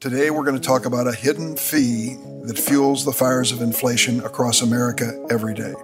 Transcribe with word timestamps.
Today, 0.00 0.30
we're 0.30 0.44
going 0.44 0.58
to 0.58 0.66
talk 0.66 0.86
about 0.86 1.06
a 1.06 1.12
hidden 1.12 1.56
fee 1.56 2.16
that 2.44 2.58
fuels 2.58 3.04
the 3.04 3.12
fires 3.12 3.52
of 3.52 3.60
inflation 3.60 4.24
across 4.24 4.62
America 4.62 5.12
every 5.28 5.52
day. 5.52 5.74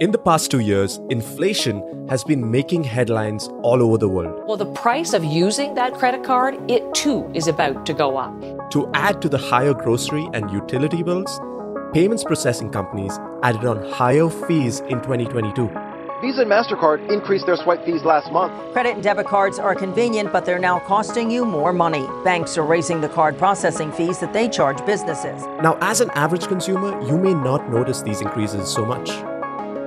In 0.00 0.10
the 0.10 0.16
past 0.16 0.50
two 0.50 0.60
years, 0.60 0.98
inflation 1.10 2.06
has 2.08 2.24
been 2.24 2.50
making 2.50 2.84
headlines 2.84 3.46
all 3.60 3.82
over 3.82 3.98
the 3.98 4.08
world. 4.08 4.42
Well, 4.46 4.56
the 4.56 4.72
price 4.72 5.12
of 5.12 5.22
using 5.22 5.74
that 5.74 5.92
credit 5.92 6.24
card, 6.24 6.58
it 6.70 6.82
too 6.94 7.30
is 7.34 7.46
about 7.46 7.84
to 7.84 7.92
go 7.92 8.16
up. 8.16 8.32
To 8.70 8.90
add 8.94 9.20
to 9.20 9.28
the 9.28 9.36
higher 9.36 9.74
grocery 9.74 10.26
and 10.32 10.50
utility 10.50 11.02
bills, 11.02 11.38
payments 11.92 12.24
processing 12.24 12.70
companies 12.70 13.18
added 13.42 13.66
on 13.66 13.84
higher 13.92 14.30
fees 14.30 14.80
in 14.88 15.02
2022. 15.02 15.68
Visa 16.20 16.40
and 16.40 16.50
MasterCard 16.50 17.12
increased 17.12 17.46
their 17.46 17.56
swipe 17.56 17.84
fees 17.84 18.02
last 18.02 18.32
month. 18.32 18.52
Credit 18.72 18.94
and 18.94 19.02
debit 19.04 19.28
cards 19.28 19.60
are 19.60 19.72
convenient, 19.72 20.32
but 20.32 20.44
they're 20.44 20.58
now 20.58 20.80
costing 20.80 21.30
you 21.30 21.44
more 21.44 21.72
money. 21.72 22.08
Banks 22.24 22.58
are 22.58 22.64
raising 22.64 23.00
the 23.00 23.08
card 23.08 23.38
processing 23.38 23.92
fees 23.92 24.18
that 24.18 24.32
they 24.32 24.48
charge 24.48 24.84
businesses. 24.84 25.46
Now, 25.62 25.78
as 25.80 26.00
an 26.00 26.10
average 26.16 26.48
consumer, 26.48 27.00
you 27.06 27.16
may 27.16 27.34
not 27.34 27.70
notice 27.70 28.02
these 28.02 28.20
increases 28.20 28.68
so 28.68 28.84
much. 28.84 29.10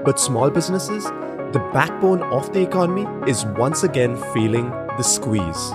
But 0.05 0.21
small 0.21 0.49
businesses, 0.49 1.03
the 1.03 1.69
backbone 1.73 2.23
of 2.23 2.53
the 2.53 2.61
economy, 2.61 3.05
is 3.29 3.45
once 3.45 3.83
again 3.83 4.15
feeling 4.33 4.69
the 4.69 5.03
squeeze. 5.03 5.71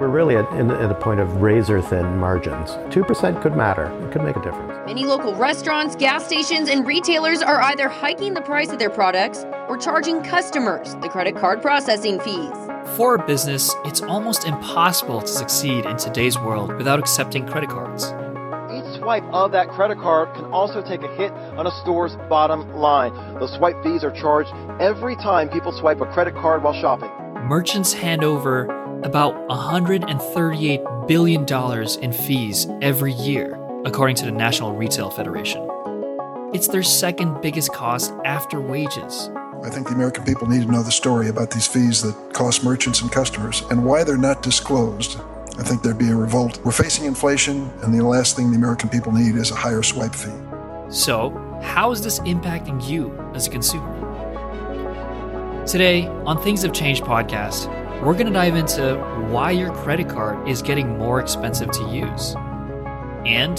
We're 0.00 0.08
really 0.08 0.36
at, 0.36 0.50
in, 0.54 0.72
at 0.72 0.90
a 0.90 0.94
point 0.94 1.20
of 1.20 1.40
razor 1.40 1.80
thin 1.80 2.18
margins. 2.18 2.70
2% 2.92 3.42
could 3.42 3.54
matter, 3.54 3.86
it 4.04 4.10
could 4.10 4.22
make 4.22 4.34
a 4.34 4.42
difference. 4.42 4.72
Many 4.86 5.04
local 5.04 5.36
restaurants, 5.36 5.94
gas 5.94 6.24
stations, 6.24 6.68
and 6.68 6.84
retailers 6.84 7.42
are 7.42 7.62
either 7.62 7.88
hiking 7.88 8.34
the 8.34 8.42
price 8.42 8.70
of 8.70 8.80
their 8.80 8.90
products 8.90 9.44
or 9.68 9.76
charging 9.76 10.22
customers 10.22 10.94
the 10.96 11.08
credit 11.08 11.36
card 11.36 11.62
processing 11.62 12.18
fees. 12.20 12.50
For 12.96 13.14
a 13.16 13.26
business, 13.26 13.74
it's 13.84 14.00
almost 14.02 14.46
impossible 14.46 15.20
to 15.20 15.28
succeed 15.28 15.84
in 15.84 15.96
today's 15.96 16.38
world 16.38 16.74
without 16.76 16.98
accepting 16.98 17.46
credit 17.46 17.70
cards. 17.70 18.04
Each 18.72 18.98
swipe 18.98 19.24
of 19.32 19.52
that 19.52 19.68
credit 19.68 19.98
card 19.98 20.34
can 20.34 20.44
also 20.46 20.82
take 20.82 21.02
a 21.02 21.14
hit 21.16 21.32
on 21.32 21.66
a 21.66 21.70
store's 21.82 22.16
bottom 22.28 22.70
line. 22.74 23.12
The 23.38 23.46
swipe 23.56 23.82
fees 23.82 24.04
are 24.04 24.10
charged 24.10 24.50
every 24.80 25.16
time 25.16 25.48
people 25.48 25.72
swipe 25.72 26.00
a 26.00 26.06
credit 26.06 26.34
card 26.34 26.62
while 26.62 26.74
shopping. 26.80 27.10
Merchants 27.46 27.92
hand 27.92 28.24
over 28.24 28.64
about 29.02 29.34
$138 29.48 31.08
billion 31.08 31.46
in 32.02 32.12
fees 32.12 32.66
every 32.82 33.12
year, 33.12 33.54
according 33.84 34.16
to 34.16 34.24
the 34.24 34.32
National 34.32 34.74
Retail 34.74 35.10
Federation. 35.10 35.68
It's 36.52 36.68
their 36.68 36.82
second 36.82 37.40
biggest 37.40 37.72
cost 37.72 38.12
after 38.24 38.60
wages. 38.60 39.30
I 39.64 39.70
think 39.70 39.88
the 39.88 39.94
American 39.94 40.24
people 40.24 40.48
need 40.48 40.62
to 40.62 40.70
know 40.70 40.82
the 40.82 40.92
story 40.92 41.28
about 41.28 41.50
these 41.50 41.66
fees 41.66 42.00
that 42.02 42.32
cost 42.32 42.62
merchants 42.62 43.02
and 43.02 43.10
customers 43.10 43.62
and 43.70 43.84
why 43.84 44.04
they're 44.04 44.16
not 44.16 44.42
disclosed. 44.42 45.18
I 45.58 45.64
think 45.64 45.82
there'd 45.82 45.98
be 45.98 46.10
a 46.10 46.14
revolt. 46.14 46.60
We're 46.64 46.70
facing 46.70 47.06
inflation, 47.06 47.68
and 47.82 47.92
the 47.92 48.04
last 48.04 48.36
thing 48.36 48.52
the 48.52 48.56
American 48.56 48.88
people 48.88 49.10
need 49.10 49.34
is 49.34 49.50
a 49.50 49.56
higher 49.56 49.82
swipe 49.82 50.14
fee. 50.14 50.30
So, 50.90 51.30
how 51.60 51.90
is 51.90 52.02
this 52.02 52.20
impacting 52.20 52.88
you 52.88 53.12
as 53.34 53.48
a 53.48 53.50
consumer? 53.50 53.94
Today, 55.66 56.06
on 56.06 56.40
Things 56.42 56.62
Have 56.62 56.72
Changed 56.72 57.02
podcast, 57.02 57.66
we're 58.02 58.12
going 58.14 58.26
to 58.26 58.32
dive 58.32 58.54
into 58.54 58.96
why 59.28 59.50
your 59.50 59.74
credit 59.74 60.08
card 60.08 60.48
is 60.48 60.62
getting 60.62 60.96
more 60.96 61.18
expensive 61.18 61.72
to 61.72 61.88
use 61.90 62.36
and 63.26 63.58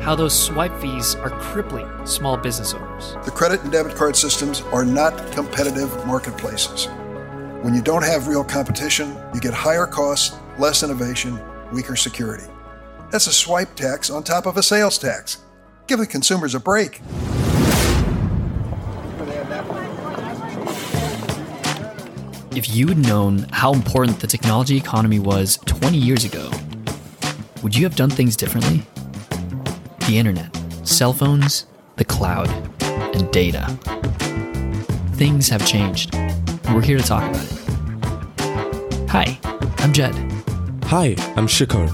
how 0.00 0.14
those 0.14 0.38
swipe 0.38 0.74
fees 0.80 1.14
are 1.16 1.30
crippling 1.30 1.88
small 2.06 2.36
business 2.36 2.72
owners. 2.74 3.16
The 3.24 3.30
credit 3.30 3.62
and 3.62 3.72
debit 3.72 3.96
card 3.96 4.16
systems 4.16 4.62
are 4.72 4.84
not 4.84 5.32
competitive 5.32 5.94
marketplaces. 6.06 6.86
When 7.62 7.74
you 7.74 7.82
don't 7.82 8.04
have 8.04 8.28
real 8.28 8.44
competition, 8.44 9.16
you 9.34 9.40
get 9.40 9.52
higher 9.52 9.86
costs, 9.86 10.36
less 10.58 10.82
innovation, 10.82 11.40
weaker 11.72 11.96
security. 11.96 12.46
That's 13.10 13.26
a 13.26 13.32
swipe 13.32 13.74
tax 13.74 14.10
on 14.10 14.22
top 14.22 14.46
of 14.46 14.56
a 14.56 14.62
sales 14.62 14.98
tax. 14.98 15.38
Give 15.86 15.98
the 15.98 16.06
consumers 16.06 16.54
a 16.54 16.60
break. 16.60 17.00
If 22.54 22.68
you'd 22.74 22.98
known 22.98 23.46
how 23.52 23.72
important 23.72 24.20
the 24.20 24.26
technology 24.26 24.76
economy 24.76 25.18
was 25.18 25.58
20 25.66 25.96
years 25.96 26.24
ago, 26.24 26.50
would 27.62 27.76
you 27.76 27.84
have 27.84 27.96
done 27.96 28.10
things 28.10 28.36
differently? 28.36 28.82
The 30.08 30.16
internet, 30.16 30.56
cell 30.88 31.12
phones, 31.12 31.66
the 31.96 32.04
cloud, 32.06 32.48
and 32.82 33.30
data. 33.30 33.66
Things 35.16 35.50
have 35.50 35.66
changed. 35.66 36.14
We're 36.72 36.80
here 36.80 36.96
to 36.96 37.04
talk 37.04 37.28
about 37.28 37.44
it. 37.44 39.10
Hi, 39.10 39.38
I'm 39.80 39.92
Jed. 39.92 40.14
Hi, 40.84 41.14
I'm 41.36 41.46
Shikhar. 41.46 41.90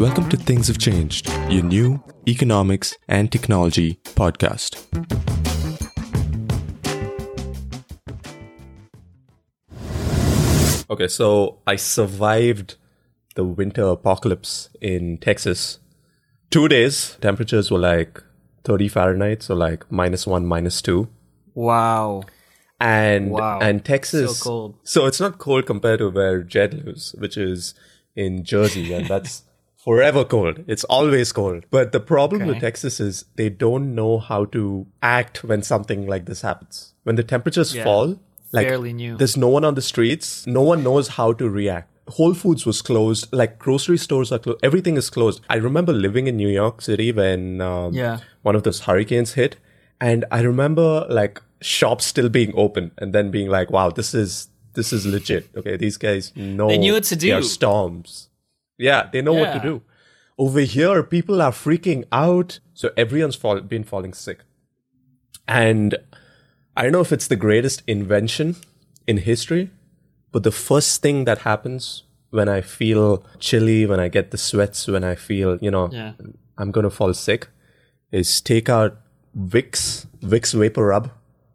Welcome 0.00 0.28
to 0.30 0.36
Things 0.36 0.66
Have 0.66 0.78
Changed, 0.78 1.30
your 1.48 1.62
new 1.62 2.02
economics 2.26 2.96
and 3.06 3.30
technology 3.30 4.00
podcast. 4.02 4.84
Okay, 10.90 11.06
so 11.06 11.60
I 11.68 11.76
survived 11.76 12.74
the 13.36 13.44
winter 13.44 13.84
apocalypse 13.84 14.70
in 14.80 15.18
Texas. 15.18 15.78
Two 16.50 16.68
days, 16.68 17.16
temperatures 17.20 17.70
were 17.70 17.78
like 17.78 18.22
30 18.64 18.88
Fahrenheit, 18.88 19.42
so 19.42 19.54
like 19.54 19.90
minus 19.90 20.26
one, 20.26 20.46
minus 20.46 20.80
two. 20.80 21.08
Wow. 21.54 22.22
And 22.80 23.30
Wow. 23.32 23.58
and 23.60 23.84
Texas, 23.84 24.38
So 24.38 24.44
cold. 24.44 24.74
so 24.84 25.06
it's 25.06 25.20
not 25.20 25.38
cold 25.38 25.66
compared 25.66 25.98
to 25.98 26.10
where 26.10 26.42
Jed 26.42 26.84
lives, 26.86 27.14
which 27.18 27.36
is 27.36 27.74
in 28.14 28.44
Jersey, 28.44 28.92
and 28.94 29.06
that's 29.12 29.42
forever 29.76 30.24
cold. 30.24 30.64
It's 30.66 30.84
always 30.84 31.32
cold. 31.32 31.64
But 31.70 31.92
the 31.92 32.00
problem 32.00 32.46
with 32.46 32.60
Texas 32.60 33.00
is 33.00 33.24
they 33.36 33.48
don't 33.50 33.94
know 33.94 34.18
how 34.18 34.44
to 34.46 34.86
act 35.02 35.42
when 35.44 35.62
something 35.62 36.06
like 36.06 36.26
this 36.26 36.42
happens. 36.42 36.94
When 37.02 37.16
the 37.16 37.24
temperatures 37.24 37.74
Yeah. 37.74 37.84
fall, 37.84 38.18
like 38.52 38.66
Fairly 38.68 38.92
new. 38.92 39.16
there's 39.16 39.36
no 39.36 39.48
one 39.48 39.64
on 39.64 39.74
the 39.74 39.82
streets. 39.82 40.46
No 40.46 40.62
one 40.62 40.82
knows 40.82 41.08
how 41.08 41.32
to 41.34 41.48
react. 41.50 41.90
Whole 42.10 42.34
Foods 42.34 42.64
was 42.66 42.82
closed. 42.82 43.26
Like 43.32 43.58
grocery 43.58 43.98
stores 43.98 44.32
are 44.32 44.38
closed. 44.38 44.58
Everything 44.62 44.96
is 44.96 45.10
closed. 45.10 45.40
I 45.48 45.56
remember 45.56 45.92
living 45.92 46.26
in 46.26 46.36
New 46.36 46.48
York 46.48 46.80
City 46.82 47.12
when 47.12 47.60
um, 47.60 47.92
Yeah. 47.94 48.18
one 48.42 48.54
of 48.56 48.62
those 48.62 48.80
hurricanes 48.80 49.34
hit, 49.34 49.56
and 50.00 50.24
I 50.30 50.40
remember 50.42 51.06
like 51.08 51.42
shops 51.60 52.04
still 52.06 52.28
being 52.28 52.52
open 52.56 52.92
and 52.98 53.12
then 53.12 53.30
being 53.30 53.48
like, 53.48 53.70
"Wow, 53.70 53.90
this 53.90 54.14
is 54.14 54.48
this 54.74 54.92
is 54.92 55.04
legit." 55.06 55.48
Okay, 55.56 55.76
these 55.76 55.96
guys 55.96 56.32
know 56.36 56.68
They 56.68 56.78
knew 56.78 56.92
what 56.94 57.04
to 57.04 57.16
do. 57.16 57.42
storms. 57.42 58.28
Yeah, 58.78 59.08
they 59.12 59.22
know 59.22 59.32
what 59.34 59.52
to 59.54 59.60
do. 59.60 59.82
Over 60.38 60.60
here, 60.60 61.02
people 61.02 61.42
are 61.42 61.50
freaking 61.50 62.04
out. 62.12 62.60
So 62.74 62.90
everyone's 62.96 63.34
fall- 63.34 63.60
been 63.60 63.82
falling 63.84 64.14
sick. 64.14 64.38
And 65.48 65.96
I 66.76 66.82
don't 66.82 66.92
know 66.92 67.00
if 67.00 67.12
it's 67.12 67.26
the 67.26 67.36
greatest 67.36 67.82
invention 67.86 68.56
in 69.06 69.18
history, 69.18 69.70
but 70.32 70.42
the 70.42 70.50
first 70.52 71.02
thing 71.02 71.24
that 71.24 71.38
happens 71.38 72.04
when 72.30 72.48
I 72.48 72.60
feel 72.60 73.24
chilly, 73.38 73.86
when 73.86 74.00
I 74.00 74.08
get 74.08 74.30
the 74.30 74.38
sweats, 74.38 74.86
when 74.86 75.02
I 75.04 75.14
feel, 75.14 75.58
you 75.60 75.70
know, 75.70 75.88
Yeah. 75.92 76.12
I'm 76.58 76.70
going 76.70 76.84
to 76.84 76.90
fall 76.90 77.14
sick, 77.14 77.48
is 78.12 78.40
take 78.40 78.68
out 78.68 78.98
Vicks, 79.36 80.06
Vicks 80.20 80.52
Vapor 80.54 80.84
Rub. 80.86 81.10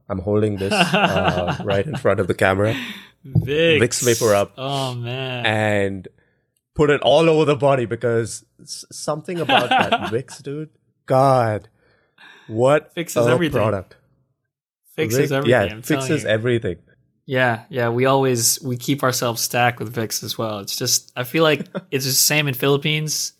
I'm 0.09 0.19
holding 0.19 0.57
this 0.57 0.73
uh, 0.93 1.57
right 1.63 1.85
in 1.85 1.95
front 1.97 2.19
of 2.19 2.27
the 2.27 2.33
camera 2.33 2.75
Vicks. 3.25 3.79
Vicks 3.81 4.03
Vapor 4.03 4.31
Rub. 4.31 4.51
Oh, 4.57 4.95
man. 4.95 5.45
and 5.45 6.07
put 6.75 6.89
it 6.89 7.01
all 7.01 7.29
over 7.29 7.45
the 7.45 7.55
body 7.55 7.85
because 7.85 8.43
something 8.63 9.39
about 9.39 9.69
that 9.69 9.91
Vicks, 10.11 10.41
dude. 10.41 10.69
God, 11.05 11.67
what 12.47 12.93
Fixes 12.93 13.25
a 13.27 13.29
everything. 13.29 13.57
product. 13.61 13.95
Fixes 14.95 15.29
Vic- 15.29 15.31
everything. 15.37 15.49
Yeah, 15.51 15.75
I'm 15.75 15.81
fixes 15.81 16.25
everything. 16.25 16.77
Yeah, 17.25 17.63
yeah. 17.69 17.89
We 17.89 18.05
always 18.05 18.61
we 18.61 18.77
keep 18.77 19.03
ourselves 19.03 19.41
stacked 19.41 19.79
with 19.79 19.93
Vicks 19.95 20.23
as 20.23 20.37
well. 20.37 20.59
It's 20.59 20.75
just 20.75 21.11
I 21.15 21.23
feel 21.23 21.43
like 21.43 21.67
it's 21.91 22.05
the 22.05 22.11
same 22.11 22.47
in 22.47 22.53
Philippines. 22.53 23.33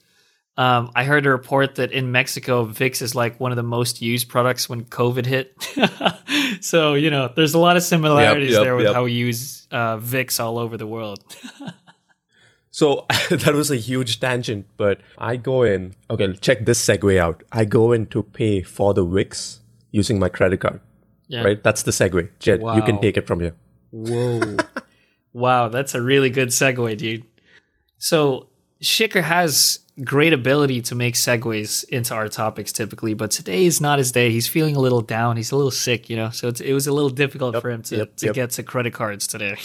Um, 0.55 0.91
I 0.95 1.03
heard 1.03 1.25
a 1.25 1.31
report 1.31 1.75
that 1.75 1.91
in 1.91 2.11
Mexico, 2.11 2.65
Vicks 2.65 3.01
is 3.01 3.15
like 3.15 3.39
one 3.39 3.51
of 3.51 3.55
the 3.55 3.63
most 3.63 4.01
used 4.03 4.29
products 4.29 4.69
when 4.69 4.85
COVID 4.85 5.25
hit. 5.25 5.55
so 6.63 6.93
you 6.93 7.09
know, 7.09 7.31
there's 7.35 7.55
a 7.55 7.59
lot 7.59 7.75
of 7.75 7.83
similarities 7.83 8.51
yep, 8.51 8.63
there 8.63 8.75
with 8.75 8.85
yep. 8.85 8.95
how 8.95 9.03
we 9.03 9.13
use 9.13 9.67
uh, 9.71 9.97
Vicks 9.97 10.39
all 10.39 10.57
over 10.59 10.77
the 10.77 10.87
world. 10.87 11.23
So 12.73 13.05
that 13.29 13.53
was 13.53 13.69
a 13.69 13.75
huge 13.75 14.19
tangent, 14.19 14.65
but 14.77 14.99
I 15.19 15.35
go 15.35 15.61
in. 15.61 15.93
Okay, 16.09 16.33
check 16.33 16.65
this 16.65 16.83
segue 16.83 17.19
out. 17.19 17.43
I 17.51 17.65
go 17.65 17.91
in 17.91 18.07
to 18.07 18.23
pay 18.23 18.63
for 18.63 18.95
the 18.95 19.05
Vicks 19.05 19.59
using 19.91 20.17
my 20.17 20.27
credit 20.27 20.59
card. 20.59 20.81
Yeah. 21.27 21.43
Right, 21.43 21.61
that's 21.63 21.83
the 21.83 21.91
segue. 21.91 22.29
Jed, 22.39 22.61
you 22.61 22.81
can 22.81 22.99
take 22.99 23.15
it 23.15 23.27
from 23.27 23.41
here. 23.41 23.53
Whoa. 23.93 24.57
wow, 25.33 25.69
that's 25.69 25.93
a 25.93 26.01
really 26.01 26.31
good 26.31 26.49
segue, 26.49 26.97
dude. 26.97 27.25
So 27.99 28.49
Shikhar 28.81 29.21
has 29.21 29.79
great 30.03 30.33
ability 30.33 30.81
to 30.81 30.95
make 30.95 31.13
segues 31.13 31.87
into 31.89 32.15
our 32.15 32.27
topics 32.27 32.71
typically, 32.71 33.13
but 33.13 33.29
today 33.29 33.65
is 33.65 33.79
not 33.79 33.99
his 33.99 34.11
day. 34.11 34.31
He's 34.31 34.47
feeling 34.47 34.75
a 34.75 34.79
little 34.79 35.01
down. 35.01 35.37
He's 35.37 35.51
a 35.51 35.55
little 35.55 35.71
sick, 35.71 36.09
you 36.09 36.15
know, 36.15 36.31
so 36.31 36.47
it 36.47 36.73
was 36.73 36.87
a 36.87 36.91
little 36.91 37.11
difficult 37.11 37.53
yep, 37.53 37.61
for 37.61 37.69
him 37.69 37.83
to, 37.83 37.97
yep, 37.97 38.15
to 38.17 38.25
yep. 38.25 38.35
get 38.35 38.49
to 38.51 38.63
credit 38.63 38.93
cards 38.93 39.27
today. 39.27 39.57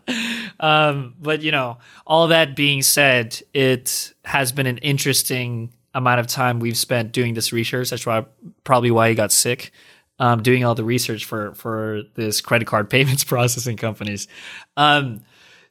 um, 0.60 1.14
but, 1.20 1.42
you 1.42 1.50
know, 1.50 1.78
all 2.06 2.28
that 2.28 2.54
being 2.54 2.82
said, 2.82 3.40
it 3.52 4.14
has 4.24 4.52
been 4.52 4.66
an 4.66 4.78
interesting 4.78 5.72
amount 5.92 6.20
of 6.20 6.28
time 6.28 6.60
we've 6.60 6.76
spent 6.76 7.10
doing 7.10 7.34
this 7.34 7.52
research. 7.52 7.90
That's 7.90 8.06
why 8.06 8.24
probably 8.62 8.92
why 8.92 9.08
he 9.08 9.16
got 9.16 9.32
sick. 9.32 9.72
Um, 10.20 10.44
doing 10.44 10.64
all 10.64 10.76
the 10.76 10.84
research 10.84 11.24
for 11.24 11.54
for 11.54 12.02
this 12.14 12.40
credit 12.40 12.66
card 12.66 12.88
payments 12.90 13.24
processing 13.24 13.76
companies. 13.76 14.28
Um, 14.76 15.22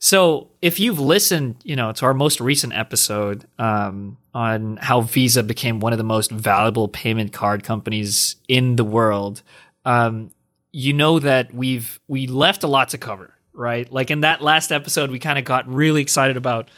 so 0.04 0.50
if 0.62 0.82
you've 0.82 1.00
listened, 1.00 1.56
you 1.64 1.78
know, 1.78 1.94
to 1.94 2.06
our 2.06 2.14
most 2.14 2.42
recent 2.42 2.74
episode 2.74 3.48
um, 3.58 4.18
on 4.34 4.76
how 4.82 5.00
Visa 5.00 5.44
became 5.44 5.80
one 5.80 5.94
of 5.94 5.98
the 5.98 6.04
most 6.04 6.30
valuable 6.30 6.90
payment 6.90 7.32
card 7.32 7.64
companies 7.64 8.36
in 8.50 8.76
the 8.76 8.84
world, 8.84 9.42
um, 9.86 10.32
you 10.74 10.92
know 10.92 11.20
that 11.20 11.54
we've 11.54 12.02
we 12.10 12.28
left 12.28 12.66
a 12.66 12.68
lot 12.68 12.90
to 12.90 12.98
cover, 12.98 13.34
right? 13.54 13.90
Like 13.94 14.12
in 14.12 14.20
that 14.22 14.42
last 14.42 14.74
episode, 14.74 15.10
we 15.10 15.20
kind 15.20 15.40
of 15.40 15.46
got 15.46 15.74
really 15.74 16.02
excited 16.02 16.36
about, 16.36 16.70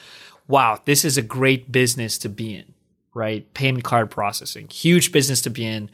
wow, 0.48 0.80
this 0.86 1.04
is 1.04 1.18
a 1.18 1.24
great 1.24 1.72
business 1.72 2.20
to 2.20 2.30
be 2.30 2.56
in, 2.56 2.76
right? 3.16 3.52
Payment 3.56 3.84
card 3.84 4.12
processing, 4.12 4.68
huge 4.68 5.12
business 5.12 5.42
to 5.42 5.50
be 5.50 5.66
in 5.66 5.90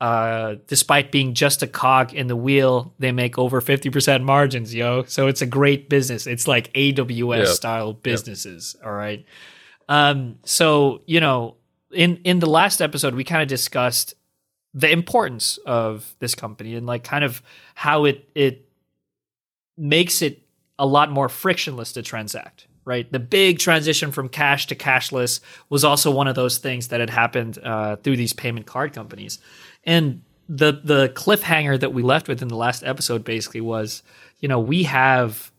uh, 0.00 0.56
despite 0.66 1.10
being 1.10 1.32
just 1.32 1.62
a 1.62 1.66
cog 1.66 2.12
in 2.12 2.26
the 2.26 2.36
wheel, 2.36 2.94
they 2.98 3.12
make 3.12 3.38
over 3.38 3.60
50% 3.60 4.22
margins, 4.22 4.74
yo. 4.74 5.04
So 5.04 5.26
it's 5.26 5.40
a 5.40 5.46
great 5.46 5.88
business. 5.88 6.26
It's 6.26 6.46
like 6.46 6.72
AWS 6.74 7.38
yep. 7.38 7.46
style 7.48 7.92
businesses. 7.94 8.76
Yep. 8.78 8.86
All 8.86 8.92
right. 8.92 9.24
Um, 9.88 10.38
so, 10.44 11.00
you 11.06 11.20
know, 11.20 11.56
in, 11.92 12.16
in 12.24 12.40
the 12.40 12.48
last 12.48 12.82
episode, 12.82 13.14
we 13.14 13.24
kind 13.24 13.40
of 13.40 13.48
discussed 13.48 14.14
the 14.74 14.90
importance 14.90 15.58
of 15.64 16.14
this 16.18 16.34
company 16.34 16.74
and 16.74 16.86
like 16.86 17.02
kind 17.02 17.24
of 17.24 17.42
how 17.74 18.04
it, 18.04 18.28
it 18.34 18.68
makes 19.78 20.20
it 20.20 20.42
a 20.78 20.84
lot 20.84 21.10
more 21.10 21.30
frictionless 21.30 21.92
to 21.92 22.02
transact 22.02 22.66
right? 22.86 23.10
The 23.10 23.18
big 23.18 23.58
transition 23.58 24.12
from 24.12 24.28
cash 24.30 24.68
to 24.68 24.74
cashless 24.74 25.40
was 25.68 25.84
also 25.84 26.10
one 26.10 26.28
of 26.28 26.36
those 26.36 26.58
things 26.58 26.88
that 26.88 27.00
had 27.00 27.10
happened 27.10 27.58
uh, 27.58 27.96
through 27.96 28.16
these 28.16 28.32
payment 28.32 28.64
card 28.64 28.94
companies. 28.94 29.40
And 29.86 30.22
the 30.48 30.80
the 30.84 31.08
cliffhanger 31.10 31.78
that 31.80 31.94
we 31.94 32.02
left 32.02 32.28
with 32.28 32.42
in 32.42 32.48
the 32.48 32.56
last 32.56 32.82
episode 32.84 33.24
basically 33.24 33.60
was, 33.60 34.02
you 34.40 34.48
know, 34.48 34.60
we 34.60 34.82
have 34.82 35.52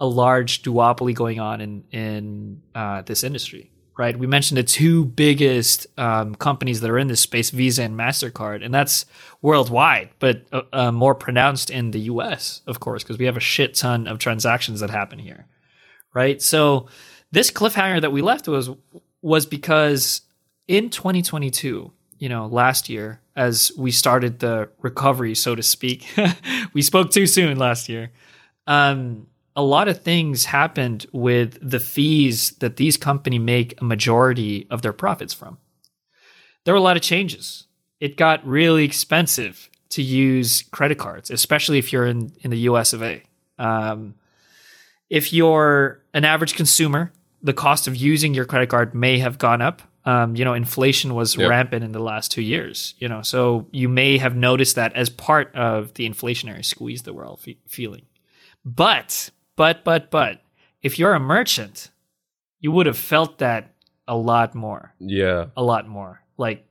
a 0.00 0.06
large 0.06 0.62
duopoly 0.62 1.14
going 1.14 1.38
on 1.38 1.60
in 1.60 1.84
in 1.92 2.62
uh, 2.74 3.02
this 3.02 3.22
industry, 3.22 3.70
right? 3.98 4.18
We 4.18 4.26
mentioned 4.26 4.58
the 4.58 4.62
two 4.62 5.04
biggest 5.04 5.86
um, 5.98 6.34
companies 6.34 6.80
that 6.80 6.90
are 6.90 6.98
in 6.98 7.08
this 7.08 7.20
space, 7.20 7.50
Visa 7.50 7.82
and 7.82 7.96
Mastercard, 7.98 8.64
and 8.64 8.72
that's 8.72 9.06
worldwide, 9.42 10.10
but 10.18 10.42
uh, 10.52 10.62
uh, 10.72 10.92
more 10.92 11.14
pronounced 11.14 11.70
in 11.70 11.90
the 11.90 12.00
U.S., 12.00 12.62
of 12.66 12.80
course, 12.80 13.02
because 13.02 13.18
we 13.18 13.26
have 13.26 13.36
a 13.36 13.40
shit 13.40 13.74
ton 13.74 14.06
of 14.06 14.18
transactions 14.18 14.80
that 14.80 14.90
happen 14.90 15.18
here, 15.18 15.46
right? 16.14 16.40
So 16.40 16.88
this 17.32 17.50
cliffhanger 17.50 18.00
that 18.00 18.12
we 18.12 18.22
left 18.22 18.48
was 18.48 18.70
was 19.20 19.46
because 19.46 20.22
in 20.68 20.90
2022 20.90 21.92
you 22.18 22.28
know, 22.28 22.46
last 22.46 22.88
year 22.88 23.20
as 23.38 23.70
we 23.78 23.92
started 23.92 24.40
the 24.40 24.68
recovery, 24.82 25.34
so 25.36 25.54
to 25.54 25.62
speak. 25.62 26.08
we 26.72 26.82
spoke 26.82 27.12
too 27.12 27.26
soon 27.26 27.56
last 27.56 27.88
year. 27.88 28.10
Um, 28.66 29.28
a 29.54 29.62
lot 29.62 29.86
of 29.86 30.02
things 30.02 30.46
happened 30.46 31.06
with 31.12 31.56
the 31.62 31.78
fees 31.78 32.50
that 32.58 32.76
these 32.76 32.96
companies 32.96 33.40
make 33.40 33.80
a 33.80 33.84
majority 33.84 34.66
of 34.70 34.82
their 34.82 34.92
profits 34.92 35.32
from. 35.32 35.56
There 36.64 36.74
were 36.74 36.78
a 36.78 36.82
lot 36.82 36.96
of 36.96 37.02
changes. 37.02 37.68
It 38.00 38.16
got 38.16 38.44
really 38.44 38.84
expensive 38.84 39.70
to 39.90 40.02
use 40.02 40.62
credit 40.72 40.98
cards, 40.98 41.30
especially 41.30 41.78
if 41.78 41.92
you're 41.92 42.06
in, 42.06 42.32
in 42.40 42.50
the 42.50 42.58
US 42.70 42.92
of 42.92 43.04
A. 43.04 43.22
Um, 43.56 44.16
if 45.08 45.32
you're 45.32 46.02
an 46.12 46.24
average 46.24 46.56
consumer, 46.56 47.12
the 47.40 47.54
cost 47.54 47.86
of 47.86 47.94
using 47.94 48.34
your 48.34 48.44
credit 48.44 48.68
card 48.68 48.94
may 48.94 49.20
have 49.20 49.38
gone 49.38 49.62
up 49.62 49.80
um, 50.08 50.34
you 50.36 50.42
know, 50.42 50.54
inflation 50.54 51.14
was 51.14 51.36
yep. 51.36 51.50
rampant 51.50 51.84
in 51.84 51.92
the 51.92 51.98
last 51.98 52.32
two 52.32 52.40
years. 52.40 52.94
You 52.98 53.08
know, 53.08 53.20
so 53.20 53.68
you 53.72 53.90
may 53.90 54.16
have 54.16 54.34
noticed 54.34 54.76
that 54.76 54.94
as 54.94 55.10
part 55.10 55.54
of 55.54 55.92
the 55.94 56.08
inflationary 56.08 56.64
squeeze 56.64 57.02
that 57.02 57.12
we're 57.12 57.26
all 57.26 57.36
fe- 57.36 57.58
feeling. 57.66 58.06
But, 58.64 59.28
but, 59.54 59.84
but, 59.84 60.10
but, 60.10 60.40
if 60.80 60.98
you're 60.98 61.12
a 61.12 61.20
merchant, 61.20 61.90
you 62.58 62.72
would 62.72 62.86
have 62.86 62.96
felt 62.96 63.36
that 63.38 63.74
a 64.06 64.16
lot 64.16 64.54
more. 64.54 64.94
Yeah, 64.98 65.48
a 65.54 65.62
lot 65.62 65.86
more. 65.86 66.22
Like 66.38 66.64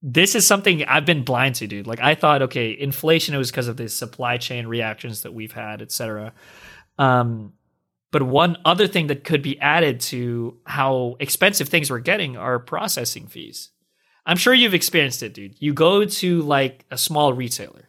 this 0.00 0.34
is 0.34 0.46
something 0.46 0.82
I've 0.84 1.04
been 1.04 1.22
blind 1.22 1.56
to, 1.56 1.66
dude. 1.66 1.86
Like 1.86 2.00
I 2.00 2.14
thought, 2.14 2.40
okay, 2.42 2.74
inflation 2.78 3.34
it 3.34 3.38
was 3.38 3.50
because 3.50 3.68
of 3.68 3.76
the 3.76 3.90
supply 3.90 4.38
chain 4.38 4.66
reactions 4.66 5.20
that 5.22 5.34
we've 5.34 5.52
had, 5.52 5.82
etc. 5.82 6.32
Um, 6.98 7.52
but 8.10 8.22
one 8.22 8.56
other 8.64 8.86
thing 8.86 9.06
that 9.06 9.24
could 9.24 9.42
be 9.42 9.60
added 9.60 10.00
to 10.00 10.58
how 10.64 11.16
expensive 11.20 11.68
things 11.68 11.90
we're 11.90 12.00
getting 12.00 12.36
are 12.36 12.58
processing 12.58 13.26
fees. 13.26 13.70
I'm 14.26 14.36
sure 14.36 14.52
you've 14.52 14.74
experienced 14.74 15.22
it, 15.22 15.34
dude. 15.34 15.56
You 15.60 15.72
go 15.72 16.04
to 16.04 16.42
like 16.42 16.84
a 16.90 16.98
small 16.98 17.32
retailer 17.32 17.88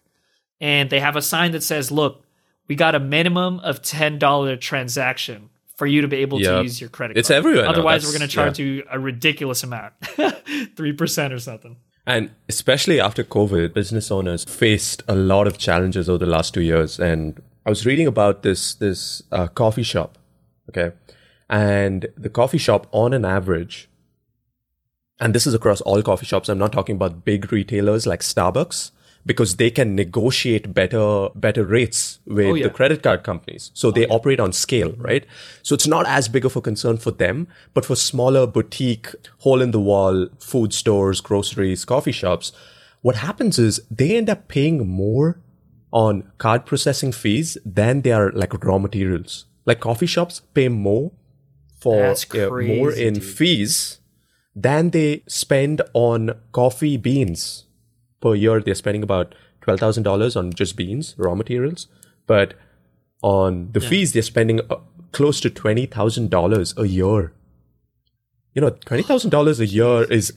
and 0.59 0.89
they 0.89 0.99
have 0.99 1.15
a 1.15 1.21
sign 1.21 1.51
that 1.51 1.63
says, 1.63 1.91
look, 1.91 2.23
we 2.67 2.75
got 2.75 2.95
a 2.95 2.99
minimum 2.99 3.59
of 3.59 3.81
$10 3.81 4.61
transaction 4.61 5.49
for 5.75 5.87
you 5.87 6.01
to 6.01 6.07
be 6.07 6.17
able 6.17 6.39
to 6.39 6.61
use 6.61 6.79
your 6.79 6.89
credit 6.89 7.15
card. 7.15 7.19
It's 7.19 7.31
everywhere. 7.31 7.67
Otherwise, 7.67 8.05
we're 8.05 8.11
going 8.11 8.21
to 8.21 8.27
charge 8.27 8.59
yeah. 8.59 8.65
you 8.65 8.83
a 8.89 8.99
ridiculous 8.99 9.63
amount 9.63 9.99
3% 10.01 11.31
or 11.33 11.39
something. 11.39 11.77
And 12.05 12.31
especially 12.47 12.99
after 12.99 13.23
COVID, 13.23 13.73
business 13.73 14.11
owners 14.11 14.43
faced 14.45 15.03
a 15.07 15.15
lot 15.15 15.47
of 15.47 15.57
challenges 15.57 16.07
over 16.07 16.19
the 16.19 16.31
last 16.31 16.53
two 16.53 16.61
years. 16.61 16.99
And 16.99 17.41
I 17.65 17.69
was 17.69 17.85
reading 17.85 18.07
about 18.07 18.43
this 18.43 18.73
this 18.73 19.23
uh, 19.31 19.47
coffee 19.47 19.83
shop, 19.83 20.17
okay, 20.69 20.95
and 21.49 22.07
the 22.17 22.29
coffee 22.29 22.57
shop 22.57 22.87
on 22.91 23.13
an 23.13 23.25
average, 23.25 23.89
and 25.19 25.33
this 25.33 25.45
is 25.45 25.53
across 25.53 25.81
all 25.81 26.01
coffee 26.01 26.25
shops. 26.25 26.49
I'm 26.49 26.57
not 26.57 26.71
talking 26.71 26.95
about 26.95 27.23
big 27.23 27.51
retailers 27.51 28.07
like 28.07 28.21
Starbucks 28.21 28.91
because 29.25 29.57
they 29.57 29.69
can 29.69 29.95
negotiate 29.95 30.73
better 30.73 31.29
better 31.35 31.63
rates 31.63 32.19
with 32.25 32.47
oh, 32.47 32.53
yeah. 32.55 32.63
the 32.63 32.69
credit 32.69 33.03
card 33.03 33.23
companies. 33.23 33.69
So 33.75 33.91
they 33.91 34.05
oh, 34.05 34.09
yeah. 34.09 34.15
operate 34.15 34.39
on 34.39 34.53
scale, 34.53 34.93
right? 34.97 35.25
So 35.61 35.75
it's 35.75 35.87
not 35.87 36.07
as 36.07 36.27
big 36.27 36.45
of 36.45 36.55
a 36.55 36.61
concern 36.61 36.97
for 36.97 37.11
them, 37.11 37.47
but 37.73 37.85
for 37.85 37.95
smaller 37.95 38.47
boutique, 38.47 39.13
hole 39.39 39.61
in 39.61 39.71
the 39.71 39.79
wall 39.79 40.27
food 40.39 40.73
stores, 40.73 41.21
groceries, 41.21 41.85
coffee 41.85 42.11
shops, 42.11 42.51
what 43.01 43.17
happens 43.17 43.59
is 43.59 43.81
they 43.91 44.17
end 44.17 44.29
up 44.29 44.47
paying 44.47 44.87
more 44.87 45.39
on 45.91 46.31
card 46.37 46.65
processing 46.65 47.11
fees 47.11 47.57
than 47.65 48.01
they 48.01 48.11
are 48.11 48.31
like 48.31 48.63
raw 48.63 48.77
materials. 48.77 49.45
Like 49.65 49.79
coffee 49.79 50.05
shops 50.05 50.41
pay 50.53 50.69
more 50.69 51.11
for 51.79 52.03
uh, 52.05 52.15
more 52.61 52.91
in 52.91 53.15
dude. 53.15 53.23
fees 53.23 53.99
than 54.55 54.89
they 54.91 55.23
spend 55.27 55.81
on 55.93 56.31
coffee 56.51 56.97
beans 56.97 57.65
per 58.21 58.35
year. 58.35 58.59
They're 58.61 58.75
spending 58.75 59.03
about 59.03 59.35
twelve 59.61 59.79
thousand 59.79 60.03
dollars 60.03 60.35
on 60.35 60.53
just 60.53 60.75
beans, 60.75 61.15
raw 61.17 61.35
materials, 61.35 61.87
but 62.27 62.53
on 63.21 63.71
the 63.73 63.79
yeah. 63.79 63.89
fees 63.89 64.13
they're 64.13 64.21
spending 64.21 64.61
uh, 64.69 64.77
close 65.11 65.39
to 65.41 65.49
twenty 65.49 65.85
thousand 65.85 66.29
dollars 66.29 66.73
a 66.77 66.87
year. 66.87 67.33
You 68.53 68.61
know, 68.61 68.69
twenty 68.71 69.03
thousand 69.03 69.29
dollars 69.29 69.59
a 69.59 69.65
year 69.65 70.03
is 70.03 70.33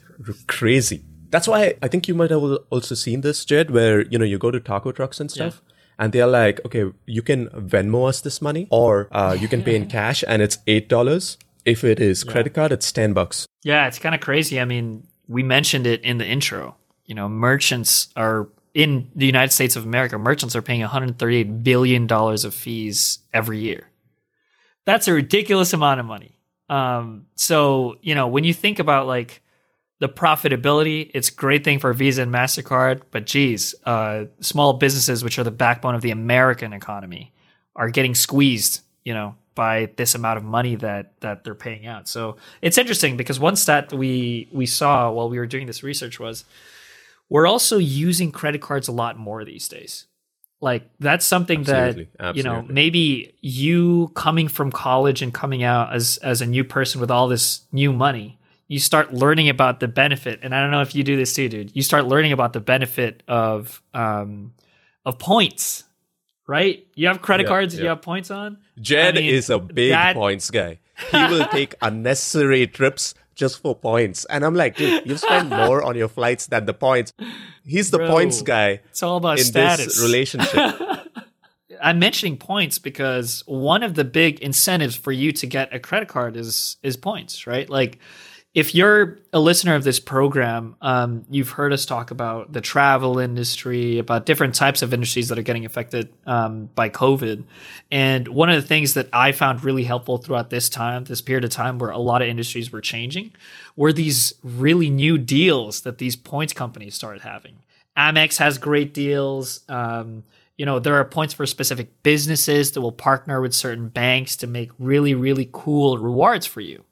crazy. 0.47 1.05
That's 1.35 1.49
why 1.49 1.75
I 1.83 1.89
think 1.89 2.07
you 2.07 2.15
might 2.15 2.31
have 2.31 2.45
also 2.71 2.95
seen 2.95 3.23
this, 3.23 3.45
Jed, 3.45 3.73
where 3.73 4.03
you 4.03 4.19
know 4.21 4.25
you 4.25 4.39
go 4.39 4.53
to 4.53 4.61
taco 4.61 4.93
trucks 4.93 5.19
and 5.19 5.29
stuff. 5.29 5.61
Yeah. 5.61 5.75
And 5.99 6.13
they're 6.13 6.29
like, 6.29 6.65
okay, 6.65 6.93
you 7.07 7.23
can 7.23 7.49
Venmo 7.49 8.09
us 8.09 8.21
this 8.21 8.41
money, 8.41 8.69
or 8.71 9.09
uh, 9.11 9.37
you 9.37 9.49
can 9.49 9.65
pay 9.65 9.75
in 9.75 9.87
cash, 9.99 10.23
and 10.29 10.41
it's 10.41 10.59
eight 10.69 10.89
dollars. 10.89 11.37
If 11.65 11.83
it 11.83 11.99
is 11.99 12.23
credit 12.23 12.53
yeah. 12.53 12.55
card, 12.55 12.71
it's 12.71 12.93
ten 12.93 13.15
bucks. 13.15 13.49
Yeah, 13.65 13.89
it's 13.89 13.99
kind 13.99 14.15
of 14.15 14.21
crazy. 14.21 14.61
I 14.61 14.65
mean, 14.65 15.09
we 15.27 15.43
mentioned 15.43 15.89
it 15.89 16.03
in 16.03 16.19
the 16.19 16.25
intro. 16.25 16.77
You 17.05 17.17
know, 17.17 17.29
merchants 17.29 18.11
are 18.15 18.49
in 18.73 19.11
the 19.17 19.27
United 19.27 19.53
States 19.53 19.75
of 19.75 19.85
America. 19.85 20.17
Merchants 20.17 20.55
are 20.55 20.63
paying 20.63 20.83
138 20.83 21.65
billion 21.65 22.07
dollars 22.07 22.45
of 22.45 22.55
fees 22.55 23.19
every 23.33 23.59
year. 23.59 23.91
That's 24.85 25.09
a 25.09 25.13
ridiculous 25.13 25.73
amount 25.73 25.99
of 25.99 26.07
money. 26.07 26.39
Um, 26.69 27.27
so 27.35 27.97
you 28.03 28.15
know, 28.15 28.29
when 28.29 28.45
you 28.45 28.55
think 28.55 28.79
about 28.79 29.09
like 29.09 29.43
the 30.01 30.09
profitability, 30.09 31.11
it's 31.15 31.29
a 31.29 31.35
great 31.35 31.65
thing 31.65 31.79
for 31.79 31.93
Visa 31.93 32.23
and 32.23 32.33
MasterCard, 32.33 33.03
but 33.11 33.27
geez, 33.27 33.75
uh, 33.85 34.25
small 34.41 34.75
businesses, 34.75 35.23
which 35.23 35.39
are 35.39 35.45
the 35.45 35.51
backbone 35.51 35.95
of 35.95 36.03
the 36.03 36.11
American 36.11 36.73
economy, 36.73 37.33
are 37.77 37.91
getting 37.91 38.15
squeezed, 38.15 38.81
you 39.05 39.15
know, 39.15 39.37
by 39.55 39.91
this 39.97 40.15
amount 40.15 40.37
of 40.37 40.45
money 40.45 40.75
that 40.77 41.13
that 41.21 41.45
they're 41.45 41.55
paying 41.55 41.87
out. 41.87 42.09
So 42.09 42.37
it's 42.61 42.77
interesting 42.77 43.17
because 43.17 43.39
one 43.39 43.57
stat 43.57 43.91
that 43.91 43.97
we 43.97 44.49
we 44.53 44.67
saw 44.67 45.11
while 45.13 45.29
we 45.29 45.39
were 45.39 45.47
doing 45.47 45.67
this 45.67 45.83
research 45.83 46.19
was 46.19 46.45
we're 47.29 47.47
also 47.47 47.79
using 47.79 48.33
credit 48.33 48.61
cards 48.61 48.89
a 48.89 48.93
lot 48.93 49.17
more 49.17 49.45
these 49.45 49.69
days. 49.69 50.07
Like 50.61 50.89
that's 50.99 51.25
something 51.25 51.61
Absolutely. 51.61 52.05
that 52.05 52.25
Absolutely. 52.25 52.39
you 52.39 52.43
know 52.43 52.67
maybe 52.69 53.35
you 53.41 54.11
coming 54.15 54.49
from 54.49 54.73
college 54.73 55.23
and 55.23 55.33
coming 55.33 55.63
out 55.63 55.93
as 55.93 56.17
as 56.19 56.41
a 56.41 56.47
new 56.47 56.65
person 56.65 57.01
with 57.01 57.11
all 57.11 57.29
this 57.29 57.63
new 57.71 57.93
money 57.93 58.39
you 58.75 58.81
start 58.81 59.15
learning 59.15 59.49
about 59.49 59.79
the 59.79 59.87
benefit. 59.87 60.41
And 60.43 60.53
I 60.53 60.61
don't 60.61 60.73
know 60.73 60.81
if 60.81 60.97
you 60.97 61.05
do 61.05 61.17
this 61.17 61.33
too, 61.33 61.49
dude. 61.49 61.77
You 61.77 61.83
start 61.83 62.07
learning 62.07 62.33
about 62.33 62.55
the 62.55 62.59
benefit 62.59 63.23
of 63.29 63.81
um, 63.95 64.53
of 65.07 65.21
points, 65.21 65.85
right? 66.49 66.85
You 66.97 67.07
have 67.07 67.23
credit 67.23 67.47
cards 67.47 67.79
you 67.79 67.87
have 67.87 68.03
points 68.03 68.33
on. 68.33 68.59
Jed 68.81 69.17
I 69.17 69.21
mean, 69.21 69.33
is 69.33 69.49
a 69.49 69.61
big 69.61 69.93
that... 69.93 70.17
points 70.17 70.51
guy. 70.51 70.81
He 71.13 71.19
will 71.19 71.47
take 71.47 71.77
unnecessary 71.83 72.67
trips 72.67 73.15
just 73.37 73.63
for 73.63 73.77
points. 73.77 74.25
And 74.25 74.45
I'm 74.45 74.57
like, 74.57 74.77
dude, 74.77 75.07
you 75.07 75.17
spend 75.19 75.51
more 75.51 75.83
on 75.85 75.97
your 75.97 76.09
flights 76.09 76.47
than 76.49 76.67
the 76.67 76.75
points. 76.75 77.13
He's 77.65 77.93
the 77.93 77.99
Bro, 77.99 78.09
points 78.09 78.43
guy. 78.43 78.81
It's 78.91 79.05
all 79.05 79.19
about 79.19 79.39
in 79.39 79.45
status. 79.45 79.87
this 79.87 80.03
relationship. 80.03 80.73
I'm 81.81 81.99
mentioning 82.01 82.39
points 82.39 82.79
because 82.79 83.45
one 83.47 83.85
of 83.85 83.95
the 83.95 84.05
big 84.05 84.41
incentives 84.41 84.97
for 84.97 85.13
you 85.13 85.31
to 85.33 85.47
get 85.47 85.73
a 85.75 85.79
credit 85.79 86.09
card 86.09 86.37
is 86.37 86.77
is 86.83 86.97
points, 86.97 87.47
right? 87.47 87.69
Like 87.71 87.99
if 88.55 88.73
you're 88.73 89.19
a 89.33 89.41
listener 89.41 89.75
of 89.75 89.83
this 89.83 89.99
program, 89.99 90.77
um, 90.81 91.25
you've 91.29 91.51
heard 91.51 91.73
us 91.73 91.85
talk 91.85 92.13
about 92.13 92.53
the 92.53 92.61
travel 92.61 93.19
industry, 93.19 93.99
about 93.99 94.27
different 94.27 94.55
types 94.55 94.81
of 94.81 94.95
industries 94.95 95.29
that 95.29 95.39
are 95.39 95.43
getting 95.43 95.65
affected 95.65 96.09
um, 96.25 96.71
by 96.77 96.89
COVID. 96.89 97.43
And 97.91 98.29
one 98.29 98.51
of 98.51 98.55
the 98.55 98.67
things 98.67 98.95
that 98.95 99.09
I 99.13 99.33
found 99.33 99.65
really 99.65 99.83
helpful 99.83 100.19
throughout 100.19 100.51
this 100.51 100.69
time, 100.69 101.03
this 101.05 101.21
period 101.21 101.45
of 101.45 101.51
time 101.51 101.81
where 101.81 101.91
a 101.91 101.99
lot 101.99 102.23
of 102.23 102.29
industries 102.29 102.71
were 102.71 102.81
changing, 102.81 103.33
were 103.75 103.93
these 103.93 104.35
really 104.45 104.89
new 104.89 105.19
deals 105.19 105.81
that 105.81 105.99
these 105.99 106.15
points 106.15 106.53
companies 106.53 106.95
started 106.95 107.23
having. 107.23 107.57
Amex 107.97 108.39
has 108.39 108.59
great 108.59 108.95
deals. 108.95 109.65
Um, 109.69 110.23
you 110.57 110.65
know, 110.65 110.79
there 110.79 110.95
are 110.95 111.05
points 111.05 111.35
for 111.35 111.45
specific 111.45 112.05
businesses 112.05 112.71
that 112.73 112.81
will 112.81 112.93
partner 112.93 113.41
with 113.41 113.53
certain 113.53 113.89
banks 113.89 114.37
to 114.37 114.47
make 114.47 114.71
really, 114.79 115.13
really 115.13 115.49
cool 115.53 115.99
rewards 115.99 116.47
for 116.47 116.61
you. 116.61 116.85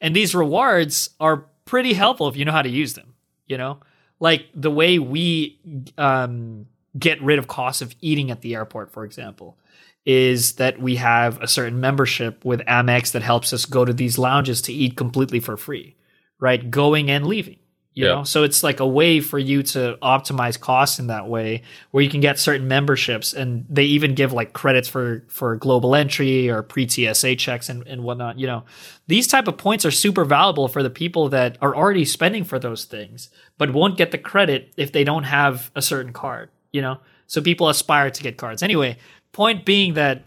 And 0.00 0.14
these 0.14 0.34
rewards 0.34 1.10
are 1.20 1.44
pretty 1.64 1.92
helpful 1.92 2.28
if 2.28 2.36
you 2.36 2.44
know 2.44 2.52
how 2.52 2.62
to 2.62 2.68
use 2.68 2.94
them, 2.94 3.14
you 3.46 3.56
know? 3.56 3.80
Like 4.20 4.46
the 4.54 4.70
way 4.70 4.98
we 4.98 5.58
um, 5.98 6.66
get 6.98 7.22
rid 7.22 7.38
of 7.38 7.48
costs 7.48 7.82
of 7.82 7.94
eating 8.00 8.30
at 8.30 8.40
the 8.40 8.54
airport, 8.54 8.92
for 8.92 9.04
example, 9.04 9.58
is 10.06 10.54
that 10.54 10.80
we 10.80 10.96
have 10.96 11.40
a 11.40 11.48
certain 11.48 11.80
membership 11.80 12.44
with 12.44 12.60
Amex 12.60 13.12
that 13.12 13.22
helps 13.22 13.52
us 13.52 13.64
go 13.64 13.84
to 13.84 13.92
these 13.92 14.18
lounges 14.18 14.60
to 14.62 14.72
eat 14.72 14.96
completely 14.96 15.40
for 15.40 15.56
free, 15.56 15.96
right? 16.38 16.70
Going 16.70 17.10
and 17.10 17.26
leaving 17.26 17.58
you 17.94 18.06
yeah. 18.06 18.14
know? 18.16 18.24
So 18.24 18.42
it's 18.42 18.62
like 18.62 18.80
a 18.80 18.86
way 18.86 19.20
for 19.20 19.38
you 19.38 19.62
to 19.62 19.96
optimize 20.02 20.58
costs 20.58 20.98
in 20.98 21.06
that 21.06 21.28
way 21.28 21.62
where 21.92 22.02
you 22.02 22.10
can 22.10 22.20
get 22.20 22.38
certain 22.38 22.68
memberships 22.68 23.32
and 23.32 23.64
they 23.68 23.84
even 23.84 24.14
give 24.14 24.32
like 24.32 24.52
credits 24.52 24.88
for 24.88 25.24
for 25.28 25.56
global 25.56 25.94
entry 25.94 26.50
or 26.50 26.62
pre-tsa 26.62 27.36
checks 27.36 27.68
and, 27.68 27.86
and 27.86 28.02
whatnot 28.02 28.38
you 28.38 28.46
know? 28.46 28.64
These 29.06 29.28
type 29.28 29.48
of 29.48 29.56
points 29.56 29.84
are 29.84 29.90
super 29.90 30.24
valuable 30.24 30.68
for 30.68 30.82
the 30.82 30.90
people 30.90 31.28
that 31.30 31.56
are 31.60 31.74
already 31.74 32.04
spending 32.04 32.44
for 32.44 32.58
those 32.58 32.84
things 32.84 33.30
but 33.58 33.72
won't 33.72 33.96
get 33.96 34.10
the 34.10 34.18
credit 34.18 34.72
if 34.76 34.92
they 34.92 35.04
don't 35.04 35.24
have 35.24 35.70
a 35.74 35.82
certain 35.82 36.12
card 36.12 36.50
you 36.72 36.82
know? 36.82 36.98
So 37.26 37.40
people 37.40 37.68
aspire 37.68 38.10
to 38.10 38.22
get 38.22 38.36
cards. 38.36 38.62
Anyway 38.62 38.98
point 39.34 39.64
being 39.64 39.94
that 39.94 40.22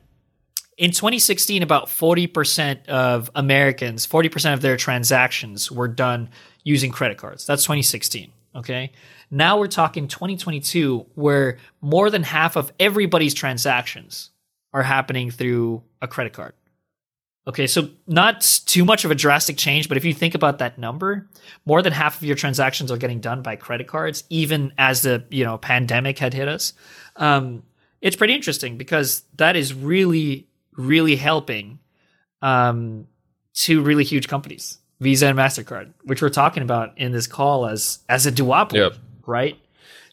in 0.77 0.91
2016 0.91 1.63
about 1.63 1.87
40% 1.87 2.87
of 2.87 3.31
americans 3.35 4.05
40% 4.07 4.53
of 4.53 4.61
their 4.61 4.77
transactions 4.77 5.71
were 5.71 5.87
done 5.87 6.29
using 6.67 6.91
credit 6.91 7.17
cards. 7.17 7.45
That's 7.45 7.63
2016. 7.63 8.29
Okay. 8.53 8.91
Now 9.31 9.57
we're 9.57 9.67
talking 9.67 10.09
2022, 10.09 11.05
where 11.15 11.59
more 11.79 12.09
than 12.09 12.23
half 12.23 12.57
of 12.57 12.73
everybody's 12.77 13.33
transactions 13.33 14.31
are 14.73 14.83
happening 14.83 15.31
through 15.31 15.83
a 16.01 16.09
credit 16.09 16.33
card. 16.33 16.53
Okay, 17.47 17.67
so 17.67 17.89
not 18.05 18.41
too 18.65 18.83
much 18.83 19.05
of 19.05 19.11
a 19.11 19.15
drastic 19.15 19.55
change, 19.55 19.87
but 19.87 19.95
if 19.95 20.03
you 20.03 20.13
think 20.13 20.35
about 20.35 20.57
that 20.57 20.77
number, 20.77 21.29
more 21.65 21.81
than 21.81 21.93
half 21.93 22.17
of 22.17 22.23
your 22.23 22.35
transactions 22.35 22.91
are 22.91 22.97
getting 22.97 23.21
done 23.21 23.41
by 23.41 23.55
credit 23.55 23.87
cards, 23.87 24.25
even 24.29 24.73
as 24.77 25.03
the 25.03 25.23
you 25.29 25.45
know 25.45 25.57
pandemic 25.57 26.19
had 26.19 26.33
hit 26.33 26.49
us. 26.49 26.73
Um, 27.15 27.63
it's 28.01 28.17
pretty 28.17 28.33
interesting 28.33 28.77
because 28.77 29.23
that 29.37 29.55
is 29.55 29.73
really, 29.73 30.47
really 30.77 31.15
helping 31.15 31.79
um, 32.41 33.07
two 33.53 33.81
really 33.81 34.03
huge 34.03 34.27
companies. 34.27 34.77
Visa 34.99 35.27
and 35.27 35.37
Mastercard, 35.37 35.93
which 36.03 36.21
we're 36.21 36.29
talking 36.29 36.63
about 36.63 36.97
in 36.97 37.11
this 37.11 37.27
call 37.27 37.67
as 37.67 37.99
as 38.09 38.25
a 38.25 38.31
duopoly, 38.31 38.75
yep. 38.75 38.93
right? 39.25 39.57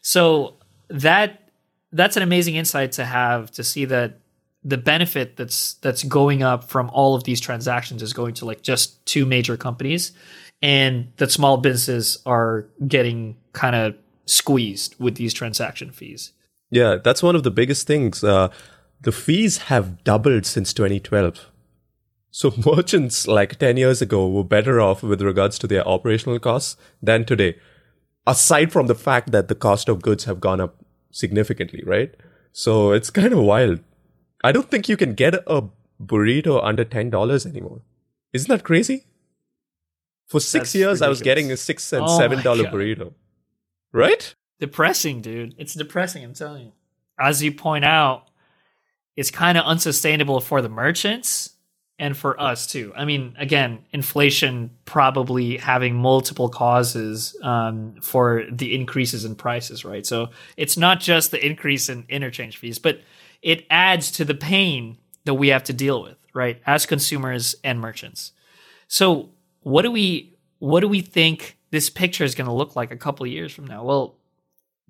So 0.01 0.55
that 0.89 1.49
that's 1.91 2.17
an 2.17 2.23
amazing 2.23 2.55
insight 2.55 2.91
to 2.93 3.05
have 3.05 3.49
to 3.51 3.63
see 3.63 3.85
that 3.85 4.19
the 4.63 4.77
benefit 4.77 5.37
that's 5.37 5.75
that's 5.75 6.03
going 6.03 6.43
up 6.43 6.65
from 6.65 6.89
all 6.91 7.15
of 7.15 7.23
these 7.23 7.39
transactions 7.39 8.03
is 8.03 8.13
going 8.13 8.35
to 8.35 8.45
like 8.45 8.61
just 8.61 9.03
two 9.05 9.25
major 9.25 9.57
companies, 9.57 10.11
and 10.61 11.11
that 11.17 11.31
small 11.31 11.57
businesses 11.57 12.19
are 12.25 12.67
getting 12.87 13.37
kind 13.53 13.75
of 13.75 13.95
squeezed 14.25 14.95
with 14.99 15.15
these 15.15 15.33
transaction 15.33 15.91
fees. 15.91 16.31
Yeah, 16.69 16.97
that's 17.03 17.23
one 17.23 17.35
of 17.35 17.43
the 17.43 17.51
biggest 17.51 17.87
things. 17.87 18.23
Uh, 18.23 18.49
the 19.05 19.11
fees 19.11 19.57
have 19.69 20.03
doubled 20.03 20.45
since 20.45 20.73
2012 20.73 21.51
so 22.37 22.53
merchants 22.75 23.29
like 23.29 23.57
10 23.59 23.77
years 23.77 24.01
ago 24.01 24.27
were 24.27 24.43
better 24.43 24.81
off 24.81 25.01
with 25.01 25.21
regards 25.21 25.57
to 25.59 25.67
their 25.67 25.87
operational 25.87 26.37
costs 26.37 26.75
than 27.01 27.23
today. 27.23 27.57
Aside 28.27 28.73
from 28.73 28.87
the 28.87 28.95
fact 29.03 29.31
that 29.31 29.47
the 29.47 29.55
cost 29.55 29.87
of 29.87 30.01
goods 30.01 30.25
have 30.25 30.41
gone 30.41 30.59
up 30.59 30.75
significantly, 31.11 31.81
right? 31.85 32.13
So 32.51 32.91
it's 32.91 33.09
kind 33.09 33.31
of 33.31 33.39
wild. 33.39 33.79
I 34.43 34.51
don't 34.51 34.69
think 34.69 34.89
you 34.89 34.97
can 34.97 35.13
get 35.13 35.35
a 35.47 35.69
burrito 36.03 36.61
under 36.61 36.83
$10 36.83 37.45
anymore. 37.45 37.79
Isn't 38.33 38.49
that 38.49 38.65
crazy? 38.65 39.05
For 40.27 40.41
six 40.41 40.51
That's 40.51 40.75
years, 40.75 40.85
ridiculous. 40.87 41.01
I 41.03 41.07
was 41.07 41.21
getting 41.21 41.51
a 41.53 41.57
six 41.57 41.93
and 41.93 42.03
oh 42.05 42.17
seven 42.17 42.43
dollar 42.43 42.65
burrito. 42.65 43.13
Right? 43.93 44.35
Depressing, 44.59 45.21
dude. 45.21 45.55
It's 45.57 45.73
depressing, 45.73 46.21
I'm 46.25 46.33
telling 46.33 46.65
you. 46.65 46.71
As 47.17 47.41
you 47.41 47.53
point 47.53 47.85
out, 47.85 48.27
it's 49.15 49.31
kind 49.31 49.57
of 49.57 49.65
unsustainable 49.65 50.41
for 50.41 50.61
the 50.61 50.69
merchants 50.69 51.51
and 51.97 52.17
for 52.17 52.39
us 52.39 52.67
too. 52.67 52.91
I 52.95 53.05
mean, 53.05 53.35
again, 53.37 53.85
inflation 53.91 54.71
probably 54.83 55.57
having 55.57 55.95
multiple 55.95 56.49
causes 56.49 57.37
um, 57.41 57.95
for 58.01 58.43
the 58.51 58.75
increases 58.75 59.23
in 59.23 59.35
prices, 59.35 59.85
right? 59.85 60.05
So 60.05 60.29
it's 60.57 60.77
not 60.77 60.99
just 60.99 61.31
the 61.31 61.45
increase 61.45 61.87
in 61.87 62.05
interchange 62.09 62.57
fees, 62.57 62.79
but 62.79 62.99
it 63.41 63.65
adds 63.69 64.11
to 64.11 64.25
the 64.25 64.35
pain 64.35 64.97
that 65.23 65.35
we 65.35 65.49
have 65.49 65.63
to 65.65 65.73
deal 65.73 66.01
with, 66.03 66.17
right, 66.33 66.61
as 66.65 66.85
consumers 66.85 67.55
and 67.63 67.79
merchants. 67.79 68.33
So 68.87 69.29
what 69.61 69.83
do 69.83 69.91
we 69.91 70.37
what 70.59 70.81
do 70.81 70.87
we 70.87 71.01
think 71.01 71.57
this 71.71 71.89
picture 71.89 72.23
is 72.23 72.35
going 72.35 72.47
to 72.47 72.53
look 72.53 72.75
like 72.75 72.91
a 72.91 72.97
couple 72.97 73.25
of 73.25 73.31
years 73.31 73.51
from 73.53 73.67
now? 73.67 73.83
Well, 73.83 74.15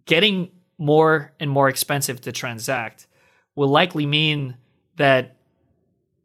getting 0.05 0.51
more 0.77 1.34
and 1.39 1.50
more 1.50 1.70
expensive 1.70 2.22
to 2.22 2.32
transact 2.32 3.08
will 3.55 3.69
likely 3.69 4.05
mean 4.05 4.55
that 4.97 5.35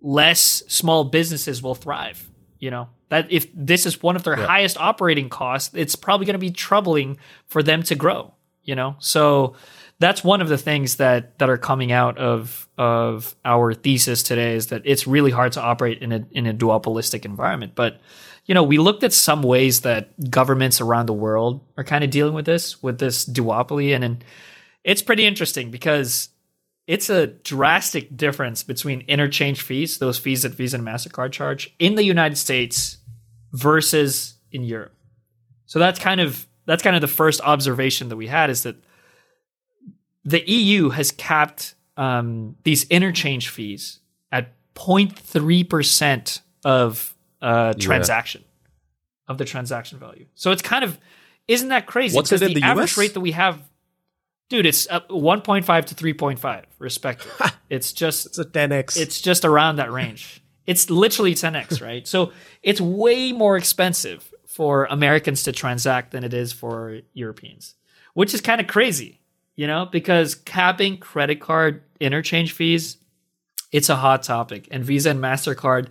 less 0.00 0.40
small 0.68 1.04
businesses 1.04 1.62
will 1.62 1.74
thrive. 1.74 2.28
You 2.58 2.70
know, 2.70 2.88
that 3.08 3.30
if 3.30 3.46
this 3.54 3.86
is 3.86 4.02
one 4.02 4.16
of 4.16 4.22
their 4.22 4.38
yeah. 4.38 4.46
highest 4.46 4.78
operating 4.78 5.28
costs, 5.28 5.74
it's 5.74 5.96
probably 5.96 6.26
going 6.26 6.34
to 6.34 6.38
be 6.38 6.50
troubling 6.50 7.18
for 7.46 7.62
them 7.62 7.82
to 7.84 7.94
grow, 7.94 8.34
you 8.64 8.74
know? 8.74 8.96
So 8.98 9.54
that's 9.98 10.24
one 10.24 10.40
of 10.40 10.48
the 10.48 10.58
things 10.58 10.96
that 10.96 11.38
that 11.38 11.48
are 11.48 11.58
coming 11.58 11.92
out 11.92 12.18
of 12.18 12.68
of 12.76 13.36
our 13.44 13.74
thesis 13.74 14.22
today 14.22 14.54
is 14.54 14.68
that 14.68 14.82
it's 14.84 15.06
really 15.06 15.30
hard 15.30 15.52
to 15.52 15.60
operate 15.60 16.02
in 16.02 16.12
a 16.12 16.26
in 16.32 16.46
a 16.46 16.54
duopolistic 16.54 17.24
environment. 17.24 17.74
But 17.74 18.00
you 18.46 18.54
know, 18.54 18.62
we 18.62 18.78
looked 18.78 19.04
at 19.04 19.12
some 19.12 19.42
ways 19.42 19.82
that 19.82 20.30
governments 20.30 20.80
around 20.80 21.06
the 21.06 21.12
world 21.12 21.60
are 21.76 21.84
kind 21.84 22.02
of 22.02 22.10
dealing 22.10 22.34
with 22.34 22.46
this 22.46 22.82
with 22.82 22.98
this 22.98 23.24
duopoly 23.24 23.94
and, 23.94 24.02
and 24.02 24.24
it's 24.82 25.02
pretty 25.02 25.26
interesting 25.26 25.70
because 25.70 26.30
it's 26.90 27.08
a 27.08 27.28
drastic 27.28 28.16
difference 28.16 28.64
between 28.64 29.02
interchange 29.02 29.62
fees, 29.62 29.98
those 29.98 30.18
fees 30.18 30.42
that 30.42 30.54
Visa 30.54 30.76
and 30.76 30.84
MasterCard 30.84 31.30
charge 31.30 31.72
in 31.78 31.94
the 31.94 32.02
United 32.02 32.34
States 32.34 32.98
versus 33.52 34.34
in 34.50 34.64
Europe. 34.64 34.92
So 35.66 35.78
that's 35.78 36.00
kind 36.00 36.20
of 36.20 36.48
that's 36.66 36.82
kind 36.82 36.96
of 36.96 37.00
the 37.00 37.06
first 37.06 37.40
observation 37.42 38.08
that 38.08 38.16
we 38.16 38.26
had 38.26 38.50
is 38.50 38.64
that 38.64 38.74
the 40.24 40.42
EU 40.50 40.88
has 40.88 41.12
capped 41.12 41.76
um, 41.96 42.56
these 42.64 42.82
interchange 42.88 43.50
fees 43.50 44.00
at 44.32 44.52
0.3% 44.74 46.40
of 46.64 47.14
uh, 47.40 47.72
transaction 47.74 48.42
yeah. 48.42 49.30
of 49.30 49.38
the 49.38 49.44
transaction 49.44 50.00
value. 50.00 50.26
So 50.34 50.50
it's 50.50 50.62
kind 50.62 50.82
of 50.82 50.98
isn't 51.46 51.68
that 51.68 51.86
crazy? 51.86 52.16
What's 52.16 52.32
it 52.32 52.42
in 52.42 52.48
the, 52.48 52.54
the 52.54 52.66
average 52.66 52.90
US? 52.94 52.98
rate 52.98 53.14
that 53.14 53.20
we 53.20 53.30
have 53.30 53.69
dude 54.50 54.66
it's 54.66 54.86
1.5 54.86 55.84
to 55.86 55.94
3.5 55.94 56.64
respectively 56.78 57.50
it's 57.70 57.92
just 57.92 58.26
it's 58.26 58.38
a 58.38 58.44
10x 58.44 58.98
it's 58.98 59.20
just 59.20 59.44
around 59.44 59.76
that 59.76 59.90
range. 59.90 60.42
It's 60.66 60.88
literally 60.88 61.34
10x 61.34 61.80
right? 61.82 62.06
So 62.06 62.32
it's 62.62 62.80
way 62.80 63.32
more 63.32 63.56
expensive 63.56 64.32
for 64.46 64.84
americans 64.86 65.44
to 65.44 65.52
transact 65.52 66.10
than 66.10 66.24
it 66.24 66.34
is 66.34 66.52
for 66.52 67.00
europeans 67.14 67.74
which 68.14 68.34
is 68.34 68.42
kind 68.42 68.60
of 68.60 68.66
crazy 68.66 69.20
you 69.56 69.66
know 69.66 69.86
because 69.86 70.34
capping 70.34 70.98
credit 70.98 71.40
card 71.40 71.82
interchange 72.00 72.52
fees 72.52 72.98
it's 73.72 73.88
a 73.88 73.94
hot 73.94 74.24
topic. 74.24 74.66
And 74.72 74.84
visa 74.84 75.10
and 75.10 75.20
mastercard 75.20 75.88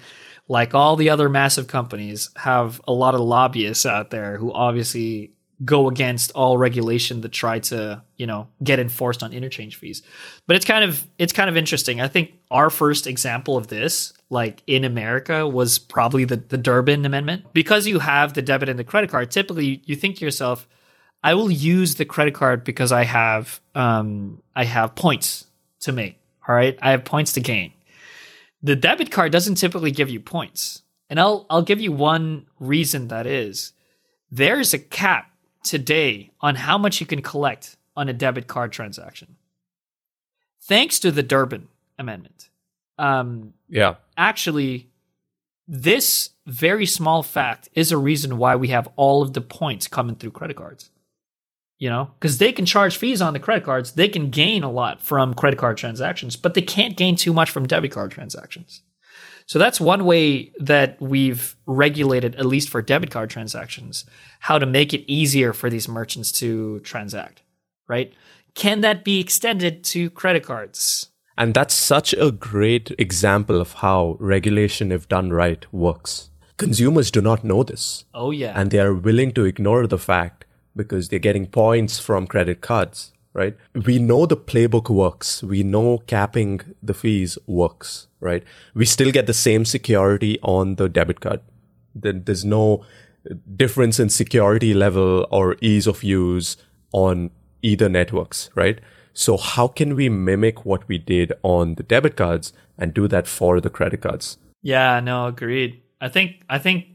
like 0.50 0.74
all 0.74 0.96
the 0.96 1.12
other 1.12 1.30
massive 1.30 1.68
companies, 1.68 2.32
have 2.36 2.82
a 2.88 2.92
lot 2.92 3.13
of 3.13 3.22
lobbyists 3.22 3.86
out 3.86 4.10
there 4.10 4.36
who 4.38 4.51
obviously 4.51 5.32
go 5.66 5.88
against 5.88 6.32
all 6.32 6.58
regulation 6.58 7.22
that 7.22 7.32
try 7.32 7.60
to 7.60 8.01
you 8.18 8.25
know 8.25 8.48
get 8.63 8.80
enforced 8.80 9.24
on 9.24 9.34
interchange 9.34 9.75
fees. 9.75 10.01
But 10.48 10.56
it's 10.56 10.66
kind 10.66 10.84
of 10.84 11.06
it's 11.18 11.34
kind 11.34 11.50
of 11.50 11.58
interesting. 11.58 12.01
I 12.01 12.08
think 12.08 12.34
our 12.51 12.70
first 12.70 13.08
example 13.08 13.58
of 13.58 13.68
this 13.68 14.13
like 14.32 14.62
in 14.68 14.84
america 14.84 15.48
was 15.48 15.80
probably 15.80 16.24
the, 16.25 16.38
the 16.38 16.58
durbin 16.58 17.06
amendment. 17.06 17.46
Because 17.54 17.88
you 17.88 18.00
have 18.00 18.34
the 18.34 18.42
debit 18.42 18.70
and 18.70 18.78
the 18.78 18.84
credit 18.84 19.10
card 19.10 19.32
typically 19.32 19.82
you 19.86 19.96
think 19.96 20.18
to 20.18 20.25
yourself 20.25 20.68
i 21.24 21.34
will 21.34 21.50
use 21.50 21.96
the 21.96 22.06
credit 22.06 22.34
card 22.34 22.63
because 22.63 22.92
i 22.92 23.04
have 23.04 23.60
um 23.74 24.42
i 24.56 24.63
have 24.63 24.94
points 24.94 25.48
to 25.80 25.92
make 25.92 26.20
all 26.50 26.56
right? 26.56 26.78
I 26.82 26.92
have 26.92 27.06
points 27.06 27.34
to 27.34 27.42
gain. 27.42 27.74
The 28.63 28.75
debit 28.75 29.12
card 29.12 29.32
doesn't 29.32 29.56
typically 29.56 29.92
give 29.92 30.10
you 30.10 30.20
points. 30.20 30.82
And 31.10 31.20
i'll 31.20 31.46
i'll 31.50 31.62
give 31.62 31.80
you 31.80 31.92
one 31.92 32.48
reason 32.60 33.08
that 33.08 33.25
is. 33.25 33.74
There's 34.32 34.74
a 34.74 34.80
cap 34.80 35.28
today 35.63 36.32
on 36.42 36.56
how 36.56 36.78
much 36.78 37.00
you 37.00 37.06
can 37.06 37.22
collect 37.22 37.78
on 37.96 38.10
a 38.10 38.13
debit 38.13 38.48
card 38.48 38.72
transaction. 38.72 39.36
Thanks 40.62 41.00
to 41.00 41.12
the 41.12 41.24
Durbin 41.24 41.68
Amendment. 41.98 42.50
Um, 42.98 43.54
yeah. 43.68 43.96
Actually, 44.18 44.89
this 45.68 46.32
very 46.46 46.86
small 46.86 47.24
fact 47.24 47.70
is 47.74 47.92
a 47.92 47.98
reason 47.98 48.38
why 48.38 48.56
we 48.56 48.70
have 48.70 48.89
all 48.96 49.22
of 49.22 49.34
the 49.34 49.42
points 49.42 49.88
coming 49.88 50.16
through 50.16 50.32
credit 50.32 50.58
cards. 50.58 50.92
You 51.78 51.89
know, 51.89 52.12
because 52.20 52.39
they 52.39 52.51
can 52.51 52.66
charge 52.66 52.98
fees 52.98 53.22
on 53.22 53.32
the 53.32 53.39
credit 53.39 53.63
cards, 53.63 53.94
they 53.94 54.10
can 54.10 54.32
gain 54.32 54.63
a 54.63 54.72
lot 54.72 55.01
from 55.01 55.34
credit 55.34 55.58
card 55.58 55.78
transactions, 55.78 56.36
but 56.36 56.54
they 56.54 56.62
can't 56.62 56.98
gain 56.98 57.16
too 57.16 57.32
much 57.32 57.50
from 57.50 57.68
debit 57.68 57.92
card 57.92 58.12
transactions. 58.12 58.82
So 59.50 59.58
that's 59.58 59.82
one 59.82 60.06
way 60.06 60.51
that 60.60 61.01
we've 61.01 61.56
regulated, 61.65 62.36
at 62.36 62.46
least 62.46 62.70
for 62.70 62.84
debit 62.84 63.10
card 63.10 63.32
transactions, 63.32 64.06
how 64.41 64.60
to 64.60 64.68
make 64.68 64.94
it 64.94 65.12
easier 65.12 65.53
for 65.53 65.72
these 65.72 65.88
merchants 65.88 66.32
to 66.34 66.79
transact, 66.82 67.41
right? 67.88 68.13
Can 68.53 68.82
that 68.82 69.03
be 69.03 69.20
extended 69.20 69.84
to 69.86 70.12
credit 70.12 70.44
cards? 70.44 71.10
And 71.36 71.56
that's 71.56 71.74
such 71.74 72.13
a 72.13 72.32
great 72.32 72.91
example 73.00 73.60
of 73.60 73.74
how 73.74 74.18
regulation, 74.20 74.91
if 74.91 75.08
done 75.08 75.32
right, 75.32 75.65
works. 75.74 76.29
Consumers 76.58 77.10
do 77.10 77.20
not 77.20 77.44
know 77.44 77.63
this. 77.63 78.06
Oh, 78.13 78.29
yeah. 78.29 78.53
And 78.56 78.70
they 78.70 78.77
are 78.77 78.94
willing 78.94 79.32
to 79.32 79.46
ignore 79.46 79.88
the 79.88 79.98
fact 79.98 80.46
because 80.75 81.10
they're 81.10 81.18
getting 81.18 81.48
points 81.48 81.98
from 81.98 82.27
credit 82.27 82.62
cards, 82.62 83.13
right? 83.33 83.55
We 83.74 84.00
know 84.00 84.25
the 84.25 84.38
playbook 84.38 84.89
works. 84.89 85.43
We 85.43 85.63
know 85.63 86.00
capping 86.07 86.62
the 86.81 86.93
fees 86.93 87.38
works 87.48 88.07
right? 88.19 88.43
We 88.74 88.86
still 88.86 89.12
get 89.12 89.27
the 89.27 89.33
same 89.33 89.65
security 89.65 90.39
on 90.41 90.75
the 90.75 90.89
debit 90.89 91.21
card. 91.21 91.41
Then 91.95 92.24
there's 92.25 92.45
no 92.45 92.86
difference 93.55 94.00
in 94.00 94.09
security 94.09 94.74
level 94.74 95.27
or 95.31 95.55
ease 95.62 95.88
of 95.88 96.03
use 96.03 96.57
on 96.91 97.31
either 97.62 97.89
networks, 97.89 98.50
right? 98.55 98.79
So 99.13 99.38
how 99.38 99.67
can 99.67 99.95
we 99.95 100.07
mimic 100.09 100.65
what 100.65 100.88
we 100.88 100.98
did 100.98 101.33
on 101.43 101.75
the 101.75 101.83
debit 101.83 102.15
cards 102.15 102.53
and 102.77 102.93
do 102.93 103.07
that 103.07 103.27
for 103.27 103.59
the 103.59 103.69
credit 103.69 104.01
cards? 104.01 104.38
Yeah, 104.62 105.00
no, 105.00 105.27
agreed. 105.27 105.81
I 106.01 106.09
think 106.09 106.43
I 106.50 106.59
think 106.59 106.86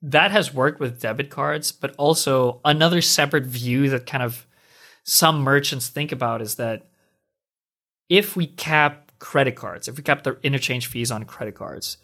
that 0.00 0.30
has 0.30 0.54
worked 0.54 0.80
with 0.80 1.00
debit 1.00 1.30
cards, 1.30 1.72
but 1.72 1.94
also 1.96 2.60
another 2.64 3.00
separate 3.00 3.44
view 3.44 3.88
that 3.90 4.06
kind 4.06 4.22
of 4.22 4.46
some 5.04 5.40
merchants 5.40 5.88
think 5.88 6.12
about 6.12 6.42
is 6.42 6.56
that 6.56 6.86
if 8.08 8.36
we 8.36 8.46
cap 8.46 9.12
credit 9.18 9.54
cards, 9.54 9.86
if 9.88 9.96
we 9.96 10.02
cap 10.02 10.22
the 10.22 10.38
interchange 10.42 10.86
fees 10.86 11.10
on 11.10 11.24
credit 11.24 11.54
cards, 11.54 11.98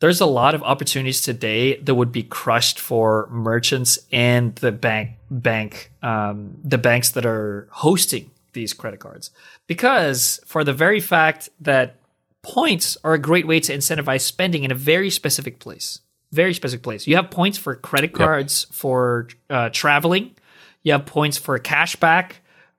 there's 0.00 0.20
a 0.20 0.26
lot 0.26 0.54
of 0.54 0.62
opportunities 0.62 1.20
today 1.20 1.76
that 1.78 1.94
would 1.94 2.12
be 2.12 2.22
crushed 2.22 2.78
for 2.78 3.28
merchants 3.30 3.98
and 4.12 4.54
the 4.56 4.70
bank 4.70 5.10
bank 5.30 5.92
um, 6.02 6.56
the 6.62 6.78
banks 6.78 7.10
that 7.10 7.26
are 7.26 7.68
hosting 7.72 8.30
these 8.52 8.72
credit 8.72 9.00
cards. 9.00 9.30
Because 9.66 10.40
for 10.46 10.64
the 10.64 10.72
very 10.72 11.00
fact 11.00 11.48
that 11.60 11.96
points 12.42 12.96
are 13.02 13.14
a 13.14 13.18
great 13.18 13.46
way 13.46 13.58
to 13.60 13.74
incentivize 13.74 14.20
spending 14.20 14.64
in 14.64 14.70
a 14.70 14.76
very 14.76 15.10
specific 15.10 15.58
place 15.58 16.00
very 16.32 16.52
specific 16.52 16.82
place. 16.82 17.06
You 17.06 17.16
have 17.16 17.30
points 17.30 17.58
for 17.58 17.74
credit 17.74 18.12
cards 18.12 18.66
yep. 18.68 18.74
for 18.74 19.28
uh, 19.48 19.70
traveling 19.70 20.34
you 20.82 20.92
have 20.92 21.06
points 21.06 21.36
for 21.38 21.58
cashback 21.58 22.32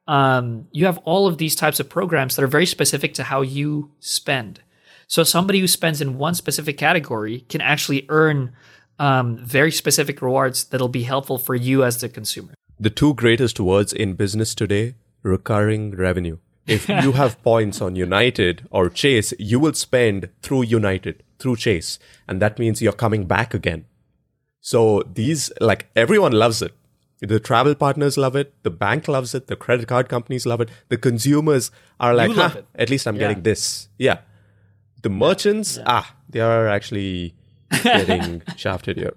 um, 0.09 0.67
you 0.71 0.87
have 0.87 0.97
all 1.05 1.27
of 1.27 1.37
these 1.37 1.55
types 1.55 1.79
of 1.79 1.87
programs 1.87 2.35
that 2.35 2.41
are 2.41 2.47
very 2.47 2.65
specific 2.65 3.13
to 3.13 3.23
how 3.23 3.41
you 3.43 3.91
spend. 3.99 4.59
So 5.05 5.23
somebody 5.23 5.59
who 5.59 5.67
spends 5.67 6.01
in 6.01 6.17
one 6.17 6.33
specific 6.33 6.79
category 6.79 7.41
can 7.41 7.61
actually 7.61 8.07
earn 8.09 8.51
um, 8.97 9.37
very 9.37 9.71
specific 9.71 10.19
rewards 10.19 10.63
that'll 10.65 10.87
be 10.89 11.03
helpful 11.03 11.37
for 11.37 11.53
you 11.53 11.83
as 11.83 12.01
the 12.01 12.09
consumer. 12.09 12.55
The 12.79 12.89
two 12.89 13.13
greatest 13.13 13.59
words 13.59 13.93
in 13.93 14.15
business 14.15 14.55
today 14.55 14.95
recurring 15.21 15.95
revenue. 15.95 16.39
If 16.65 16.89
you 17.03 17.11
have 17.11 17.41
points 17.43 17.79
on 17.79 17.95
United 17.95 18.67
or 18.71 18.89
Chase, 18.89 19.31
you 19.37 19.59
will 19.59 19.75
spend 19.75 20.29
through 20.41 20.63
United, 20.63 21.21
through 21.37 21.57
Chase. 21.57 21.99
And 22.27 22.41
that 22.41 22.57
means 22.57 22.81
you're 22.81 22.93
coming 22.93 23.25
back 23.25 23.53
again. 23.53 23.85
So 24.59 25.03
these, 25.13 25.51
like, 25.61 25.87
everyone 25.95 26.31
loves 26.31 26.63
it. 26.63 26.73
The 27.21 27.39
travel 27.39 27.75
partners 27.75 28.17
love 28.17 28.35
it. 28.35 28.53
The 28.63 28.69
bank 28.69 29.07
loves 29.07 29.35
it. 29.35 29.47
The 29.47 29.55
credit 29.55 29.87
card 29.87 30.07
companies 30.07 30.45
love 30.45 30.61
it. 30.61 30.69
The 30.87 30.97
consumers 30.97 31.69
are 31.99 32.13
like, 32.13 32.31
huh, 32.31 32.61
at 32.75 32.89
least 32.89 33.07
I'm 33.07 33.15
yeah. 33.15 33.27
getting 33.27 33.43
this. 33.43 33.89
Yeah. 33.97 34.19
The 35.01 35.09
merchants, 35.09 35.77
yeah. 35.77 35.83
ah, 35.85 36.15
they 36.29 36.39
are 36.39 36.67
actually 36.67 37.35
getting 37.83 38.41
shafted 38.55 38.97
here. 38.97 39.15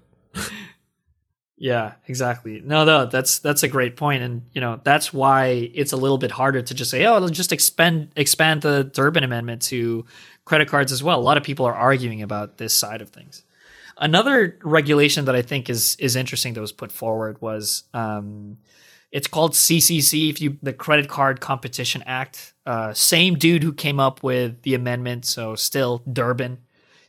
Yeah, 1.63 1.93
exactly. 2.07 2.61
No, 2.65 2.83
no, 2.83 3.05
that's 3.05 3.39
that's 3.39 3.63
a 3.63 3.69
great 3.69 3.95
point, 3.95 4.21
and 4.21 4.41
you 4.51 4.59
know 4.59 4.81
that's 4.83 5.13
why 5.13 5.69
it's 5.73 5.93
a 5.93 5.97
little 5.97 6.17
bit 6.17 6.31
harder 6.31 6.61
to 6.61 6.73
just 6.73 6.91
say, 6.91 7.05
oh, 7.05 7.19
let's 7.19 7.37
just 7.37 7.53
expand 7.53 8.11
expand 8.17 8.63
the 8.63 8.83
Durbin 8.83 9.23
Amendment 9.23 9.61
to 9.63 10.05
credit 10.43 10.67
cards 10.67 10.91
as 10.91 11.01
well. 11.01 11.17
A 11.17 11.23
lot 11.23 11.37
of 11.37 11.43
people 11.43 11.65
are 11.65 11.73
arguing 11.73 12.21
about 12.21 12.57
this 12.57 12.73
side 12.73 13.01
of 13.01 13.11
things. 13.11 13.43
Another 13.97 14.57
regulation 14.63 15.25
that 15.25 15.35
I 15.35 15.41
think 15.41 15.69
is 15.69 15.95
is 15.99 16.15
interesting 16.15 16.53
that 16.53 16.61
was 16.61 16.71
put 16.71 16.91
forward 16.91 17.41
was 17.41 17.83
um, 17.93 18.57
it's 19.11 19.27
called 19.27 19.53
CCC. 19.53 20.29
If 20.29 20.41
you 20.41 20.57
the 20.61 20.73
Credit 20.73 21.07
Card 21.07 21.39
Competition 21.39 22.03
Act, 22.05 22.53
uh, 22.65 22.93
same 22.93 23.35
dude 23.35 23.63
who 23.63 23.71
came 23.71 23.99
up 23.99 24.23
with 24.23 24.63
the 24.63 24.73
amendment, 24.73 25.25
so 25.25 25.55
still 25.55 26.03
Durbin, 26.11 26.57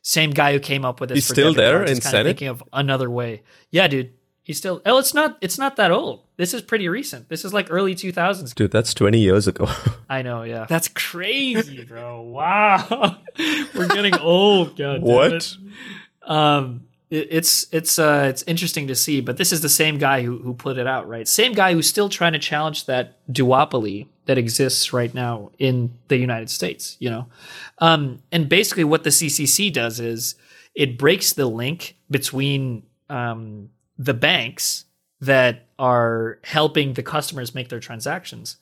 same 0.03 0.31
guy 0.31 0.53
who 0.53 0.61
came 0.61 0.85
up 0.85 1.01
with 1.01 1.11
it. 1.11 1.15
He's 1.15 1.27
still 1.27 1.55
there 1.55 1.79
cards, 1.79 1.93
in 1.93 2.01
Senate. 2.03 2.25
Thinking 2.25 2.49
of 2.49 2.63
another 2.73 3.09
way, 3.09 3.43
yeah, 3.71 3.89
dude. 3.89 4.13
He's 4.43 4.59
still. 4.59 4.83
Oh, 4.85 4.99
it's 4.99 5.15
not. 5.15 5.39
It's 5.41 5.59
not 5.59 5.77
that 5.77 5.91
old. 5.91 6.25
This 6.37 6.53
is 6.53 6.61
pretty 6.61 6.87
recent. 6.91 7.31
This 7.31 7.47
is 7.47 7.55
like 7.55 7.69
early 7.71 7.95
two 7.95 8.13
thousands. 8.13 8.53
Dude, 8.53 8.71
that's 8.71 8.93
twenty 8.93 9.19
years 9.19 9.49
ago. 9.49 9.67
I 10.11 10.21
know. 10.21 10.43
Yeah, 10.43 10.67
that's 10.69 10.89
crazy, 10.89 11.83
bro. 11.85 12.21
Wow, 12.21 13.17
we're 13.75 13.89
getting 13.89 14.15
old. 14.19 14.77
God 14.77 15.01
what? 15.01 15.57
Um, 16.27 16.87
it, 17.11 17.29
it's 17.31 17.67
it's 17.73 17.99
uh 17.99 18.27
it's 18.29 18.43
interesting 18.45 18.89
to 18.89 18.95
see, 18.95 19.21
but 19.21 19.37
this 19.37 19.53
is 19.53 19.61
the 19.61 19.69
same 19.69 19.99
guy 19.99 20.23
who 20.23 20.39
who 20.39 20.55
put 20.55 20.79
it 20.79 20.87
out, 20.87 21.09
right? 21.09 21.27
Same 21.29 21.53
guy 21.53 21.73
who's 21.73 21.89
still 21.89 22.09
trying 22.09 22.33
to 22.33 22.39
challenge 22.39 22.87
that 22.87 23.19
duopoly 23.33 24.09
that 24.27 24.39
exists 24.39 24.93
right 24.93 25.13
now 25.13 25.51
in 25.59 25.93
the 26.09 26.17
United 26.17 26.51
States, 26.51 26.97
you 26.99 27.11
know. 27.11 27.27
Um, 27.79 28.23
and 28.33 28.49
basically, 28.49 28.85
what 28.85 29.05
the 29.05 29.11
CCC 29.11 29.73
does 29.73 30.01
is 30.01 30.35
it 30.75 30.99
breaks 30.99 31.33
the 31.33 31.47
link 31.47 31.97
between 32.11 32.85
um, 33.09 33.71
the 33.99 34.15
banks 34.15 34.87
that 35.21 35.67
are 35.79 36.39
helping 36.43 36.95
the 36.95 37.03
customers 37.03 37.55
make 37.55 37.69
their 37.69 37.81
transactions 37.81 38.57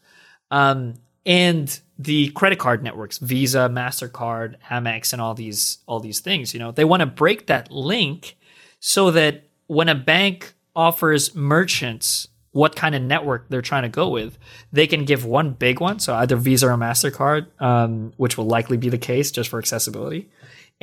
um, 0.52 0.94
and 1.24 1.80
the 1.98 2.28
credit 2.30 2.58
card 2.58 2.82
networks 2.82 3.18
visa 3.18 3.68
mastercard 3.70 4.56
amex 4.70 5.12
and 5.12 5.22
all 5.22 5.34
these 5.34 5.78
all 5.86 6.00
these 6.00 6.20
things 6.20 6.52
you 6.52 6.60
know 6.60 6.72
they 6.72 6.84
want 6.84 7.00
to 7.00 7.06
break 7.06 7.46
that 7.46 7.70
link 7.70 8.36
so 8.80 9.10
that 9.10 9.44
when 9.66 9.88
a 9.88 9.94
bank 9.94 10.54
offers 10.74 11.34
merchants 11.34 12.28
what 12.50 12.76
kind 12.76 12.94
of 12.94 13.00
network 13.00 13.48
they're 13.48 13.62
trying 13.62 13.82
to 13.82 13.88
go 13.88 14.08
with 14.08 14.36
they 14.72 14.86
can 14.86 15.04
give 15.04 15.24
one 15.24 15.52
big 15.52 15.80
one 15.80 15.98
so 15.98 16.14
either 16.14 16.36
visa 16.36 16.68
or 16.68 16.76
mastercard 16.76 17.46
um, 17.60 18.12
which 18.16 18.36
will 18.36 18.46
likely 18.46 18.76
be 18.76 18.88
the 18.88 18.98
case 18.98 19.30
just 19.30 19.48
for 19.48 19.58
accessibility 19.58 20.28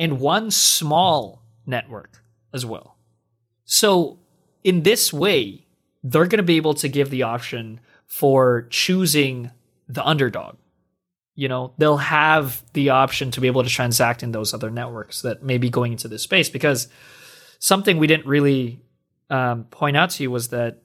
and 0.00 0.18
one 0.18 0.50
small 0.50 1.42
network 1.66 2.22
as 2.54 2.64
well. 2.64 2.96
So 3.64 4.18
in 4.64 4.82
this 4.82 5.12
way 5.12 5.66
they're 6.02 6.26
going 6.26 6.38
to 6.38 6.42
be 6.42 6.56
able 6.56 6.74
to 6.74 6.88
give 6.88 7.10
the 7.10 7.22
option 7.22 7.80
for 8.06 8.66
choosing 8.70 9.50
the 9.92 10.06
underdog. 10.06 10.56
You 11.34 11.48
know, 11.48 11.72
they'll 11.78 11.96
have 11.96 12.62
the 12.74 12.90
option 12.90 13.30
to 13.32 13.40
be 13.40 13.46
able 13.46 13.62
to 13.62 13.70
transact 13.70 14.22
in 14.22 14.32
those 14.32 14.52
other 14.52 14.70
networks 14.70 15.22
that 15.22 15.42
may 15.42 15.58
be 15.58 15.70
going 15.70 15.92
into 15.92 16.08
this 16.08 16.22
space 16.22 16.48
because 16.48 16.88
something 17.58 17.98
we 17.98 18.06
didn't 18.06 18.26
really 18.26 18.82
um, 19.30 19.64
point 19.64 19.96
out 19.96 20.10
to 20.10 20.22
you 20.22 20.30
was 20.30 20.48
that 20.48 20.82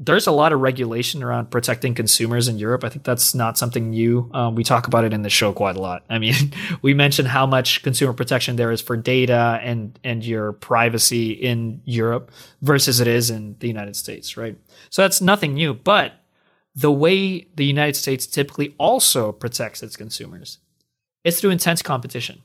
there's 0.00 0.28
a 0.28 0.32
lot 0.32 0.52
of 0.52 0.60
regulation 0.60 1.24
around 1.24 1.50
protecting 1.50 1.92
consumers 1.92 2.46
in 2.46 2.56
Europe. 2.58 2.84
I 2.84 2.88
think 2.88 3.04
that's 3.04 3.34
not 3.34 3.58
something 3.58 3.90
new. 3.90 4.30
Um, 4.32 4.54
we 4.54 4.62
talk 4.62 4.86
about 4.86 5.04
it 5.04 5.12
in 5.12 5.22
the 5.22 5.30
show 5.30 5.52
quite 5.52 5.76
a 5.76 5.80
lot. 5.80 6.04
I 6.08 6.18
mean, 6.18 6.34
we 6.82 6.94
mentioned 6.94 7.28
how 7.28 7.46
much 7.46 7.82
consumer 7.82 8.12
protection 8.12 8.56
there 8.56 8.70
is 8.70 8.80
for 8.80 8.96
data 8.96 9.58
and 9.62 9.98
and 10.04 10.24
your 10.24 10.52
privacy 10.52 11.32
in 11.32 11.82
Europe 11.84 12.30
versus 12.62 13.00
it 13.00 13.08
is 13.08 13.30
in 13.30 13.56
the 13.58 13.66
United 13.66 13.96
States, 13.96 14.36
right? 14.36 14.56
So 14.90 15.02
that's 15.02 15.20
nothing 15.20 15.54
new. 15.54 15.74
But 15.74 16.12
the 16.78 16.92
way 16.92 17.48
the 17.56 17.64
United 17.64 17.96
States 17.96 18.24
typically 18.24 18.74
also 18.78 19.32
protects 19.32 19.82
its 19.82 19.96
consumers 19.96 20.58
is 21.24 21.40
through 21.40 21.50
intense 21.50 21.82
competition. 21.82 22.42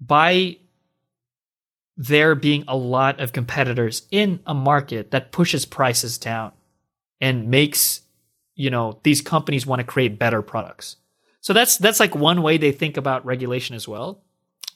By 0.00 0.58
there 1.96 2.34
being 2.34 2.64
a 2.66 2.76
lot 2.76 3.20
of 3.20 3.32
competitors 3.32 4.02
in 4.10 4.40
a 4.46 4.52
market 4.52 5.12
that 5.12 5.30
pushes 5.30 5.64
prices 5.64 6.18
down 6.18 6.52
and 7.20 7.48
makes 7.48 8.02
you 8.56 8.68
know 8.68 8.98
these 9.04 9.22
companies 9.22 9.64
want 9.64 9.78
to 9.78 9.84
create 9.84 10.18
better 10.18 10.42
products. 10.42 10.96
So 11.40 11.52
that's 11.52 11.78
that's 11.78 12.00
like 12.00 12.16
one 12.16 12.42
way 12.42 12.58
they 12.58 12.72
think 12.72 12.96
about 12.96 13.24
regulation 13.24 13.76
as 13.76 13.86
well 13.86 14.22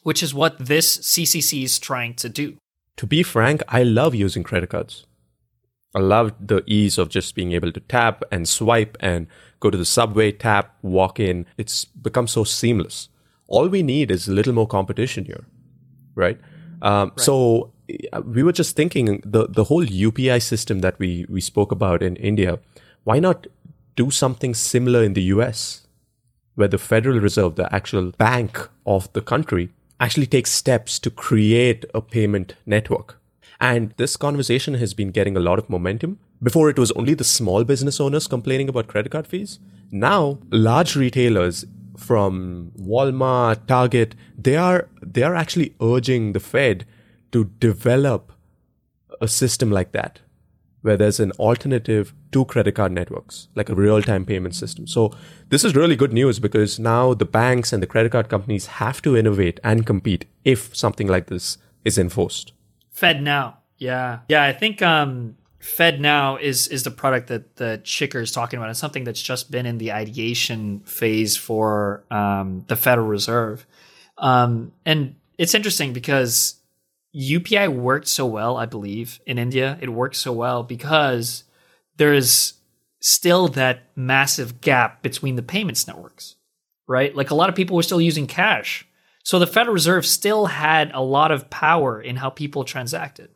which 0.02 0.22
is 0.22 0.32
what 0.32 0.58
this 0.58 0.96
ccc 0.98 1.62
is 1.62 1.78
trying 1.78 2.14
to 2.14 2.28
do. 2.28 2.56
To 2.96 3.06
be 3.06 3.22
frank 3.22 3.62
i 3.68 3.82
love 3.82 4.14
using 4.14 4.42
credit 4.42 4.70
cards 4.70 5.06
i 5.94 5.98
love 5.98 6.32
the 6.40 6.62
ease 6.66 6.98
of 6.98 7.08
just 7.08 7.34
being 7.34 7.52
able 7.52 7.72
to 7.72 7.80
tap 7.80 8.22
and 8.30 8.48
swipe 8.48 8.96
and 9.00 9.26
go 9.60 9.70
to 9.70 9.78
the 9.78 9.84
subway 9.84 10.30
tap 10.32 10.74
walk 10.82 11.20
in 11.20 11.46
it's 11.56 11.84
become 11.84 12.26
so 12.26 12.44
seamless 12.44 13.08
all 13.46 13.68
we 13.68 13.82
need 13.82 14.10
is 14.10 14.28
a 14.28 14.32
little 14.32 14.52
more 14.52 14.66
competition 14.66 15.24
here 15.24 15.44
right 16.14 16.40
um, 16.82 17.10
right. 17.10 17.20
So 17.20 17.72
uh, 18.12 18.22
we 18.22 18.42
were 18.42 18.52
just 18.52 18.76
thinking 18.76 19.22
the 19.24 19.46
the 19.46 19.64
whole 19.64 19.84
UPI 19.84 20.42
system 20.42 20.80
that 20.80 20.98
we 20.98 21.26
we 21.28 21.40
spoke 21.40 21.72
about 21.72 22.02
in 22.02 22.16
India. 22.16 22.58
Why 23.04 23.18
not 23.18 23.46
do 23.96 24.10
something 24.10 24.54
similar 24.54 25.02
in 25.02 25.14
the 25.14 25.22
US, 25.34 25.86
where 26.54 26.68
the 26.68 26.78
Federal 26.78 27.20
Reserve, 27.20 27.56
the 27.56 27.72
actual 27.74 28.12
bank 28.12 28.68
of 28.86 29.12
the 29.12 29.20
country, 29.20 29.70
actually 29.98 30.26
takes 30.26 30.52
steps 30.52 30.98
to 31.00 31.10
create 31.10 31.84
a 31.94 32.00
payment 32.00 32.54
network. 32.64 33.19
And 33.60 33.92
this 33.98 34.16
conversation 34.16 34.74
has 34.74 34.94
been 34.94 35.10
getting 35.10 35.36
a 35.36 35.40
lot 35.40 35.58
of 35.58 35.68
momentum. 35.68 36.18
Before 36.42 36.70
it 36.70 36.78
was 36.78 36.90
only 36.92 37.14
the 37.14 37.24
small 37.24 37.64
business 37.64 38.00
owners 38.00 38.26
complaining 38.26 38.68
about 38.68 38.88
credit 38.88 39.12
card 39.12 39.26
fees. 39.26 39.58
Now, 39.90 40.38
large 40.50 40.96
retailers 40.96 41.66
from 41.96 42.72
Walmart, 42.80 43.66
Target, 43.66 44.14
they 44.38 44.56
are 44.56 44.88
they 45.02 45.22
are 45.22 45.34
actually 45.34 45.74
urging 45.82 46.32
the 46.32 46.40
Fed 46.40 46.86
to 47.32 47.44
develop 47.60 48.32
a 49.20 49.28
system 49.28 49.70
like 49.70 49.92
that 49.92 50.20
where 50.82 50.96
there's 50.96 51.20
an 51.20 51.32
alternative 51.32 52.14
to 52.32 52.44
credit 52.46 52.74
card 52.74 52.90
networks, 52.90 53.48
like 53.54 53.68
a 53.68 53.74
real-time 53.74 54.24
payment 54.24 54.54
system. 54.54 54.86
So 54.86 55.12
this 55.50 55.62
is 55.62 55.76
really 55.76 55.94
good 55.94 56.12
news 56.12 56.38
because 56.38 56.78
now 56.78 57.12
the 57.12 57.26
banks 57.26 57.74
and 57.74 57.82
the 57.82 57.86
credit 57.86 58.12
card 58.12 58.30
companies 58.30 58.66
have 58.66 59.02
to 59.02 59.14
innovate 59.14 59.60
and 59.62 59.84
compete 59.84 60.24
if 60.42 60.74
something 60.74 61.06
like 61.06 61.26
this 61.26 61.58
is 61.84 61.98
enforced. 61.98 62.54
FedNow. 62.96 63.54
Yeah. 63.78 64.20
Yeah, 64.28 64.42
I 64.42 64.52
think 64.52 64.82
um 64.82 65.36
FedNow 65.60 66.40
is 66.40 66.68
is 66.68 66.84
the 66.84 66.90
product 66.90 67.28
that 67.28 67.56
the 67.56 67.80
Shikhar 67.84 68.22
is 68.22 68.32
talking 68.32 68.58
about. 68.58 68.70
It's 68.70 68.78
something 68.78 69.04
that's 69.04 69.22
just 69.22 69.50
been 69.50 69.66
in 69.66 69.78
the 69.78 69.92
ideation 69.92 70.80
phase 70.80 71.36
for 71.36 72.04
um, 72.10 72.64
the 72.68 72.76
Federal 72.76 73.06
Reserve, 73.06 73.66
um, 74.16 74.72
and 74.86 75.16
it's 75.36 75.54
interesting 75.54 75.92
because 75.92 76.56
UPI 77.14 77.68
worked 77.68 78.08
so 78.08 78.24
well. 78.24 78.56
I 78.56 78.64
believe 78.64 79.20
in 79.26 79.38
India, 79.38 79.78
it 79.82 79.90
works 79.90 80.18
so 80.18 80.32
well 80.32 80.62
because 80.62 81.44
there 81.96 82.14
is 82.14 82.54
still 83.00 83.48
that 83.48 83.82
massive 83.94 84.62
gap 84.62 85.02
between 85.02 85.36
the 85.36 85.42
payments 85.42 85.86
networks, 85.86 86.36
right? 86.86 87.14
Like 87.14 87.30
a 87.30 87.34
lot 87.34 87.50
of 87.50 87.54
people 87.54 87.76
were 87.76 87.82
still 87.82 88.00
using 88.00 88.26
cash, 88.26 88.86
so 89.22 89.38
the 89.38 89.46
Federal 89.46 89.74
Reserve 89.74 90.06
still 90.06 90.46
had 90.46 90.90
a 90.92 91.02
lot 91.02 91.30
of 91.30 91.50
power 91.50 92.00
in 92.00 92.16
how 92.16 92.30
people 92.30 92.64
transacted 92.64 93.30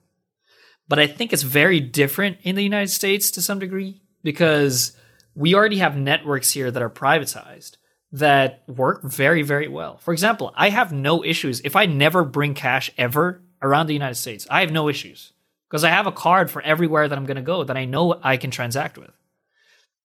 but 0.89 0.99
I 0.99 1.07
think 1.07 1.33
it's 1.33 1.43
very 1.43 1.81
different 1.81 2.39
in 2.43 2.57
the 2.57 2.63
United 2.63 2.91
States 2.91 3.31
to 3.33 3.43
some 3.43 3.59
degree 3.59 4.03
because 4.23 4.97
we 5.35 5.55
already 5.55 5.79
have 5.79 5.97
networks 5.97 6.51
here 6.51 6.71
that 6.71 6.83
are 6.83 6.91
privatized 6.91 7.77
that 8.13 8.63
work 8.69 9.03
very, 9.03 9.43
very 9.43 9.67
well. 9.67 9.99
For 9.99 10.13
example, 10.13 10.53
I 10.55 10.69
have 10.69 10.93
no 10.93 11.25
issues 11.25 11.61
if 11.65 11.75
I 11.75 11.87
never 11.87 12.25
bring 12.25 12.55
cash 12.55 12.91
ever 12.97 13.43
around 13.61 13.87
the 13.87 13.95
United 13.95 14.15
States. 14.15 14.47
I 14.51 14.61
have 14.61 14.71
no 14.71 14.89
issues 14.89 15.33
because 15.69 15.83
I 15.83 15.89
have 15.89 16.07
a 16.07 16.13
card 16.13 16.51
for 16.51 16.63
everywhere 16.63 17.09
that 17.09 17.19
I'm 17.19 17.27
going 17.27 17.37
to 17.37 17.43
go 17.43 17.65
that 17.65 17.77
I 17.77 17.87
know 17.87 18.21
I 18.23 18.37
can 18.37 18.51
transact 18.51 18.99
with. 18.99 19.11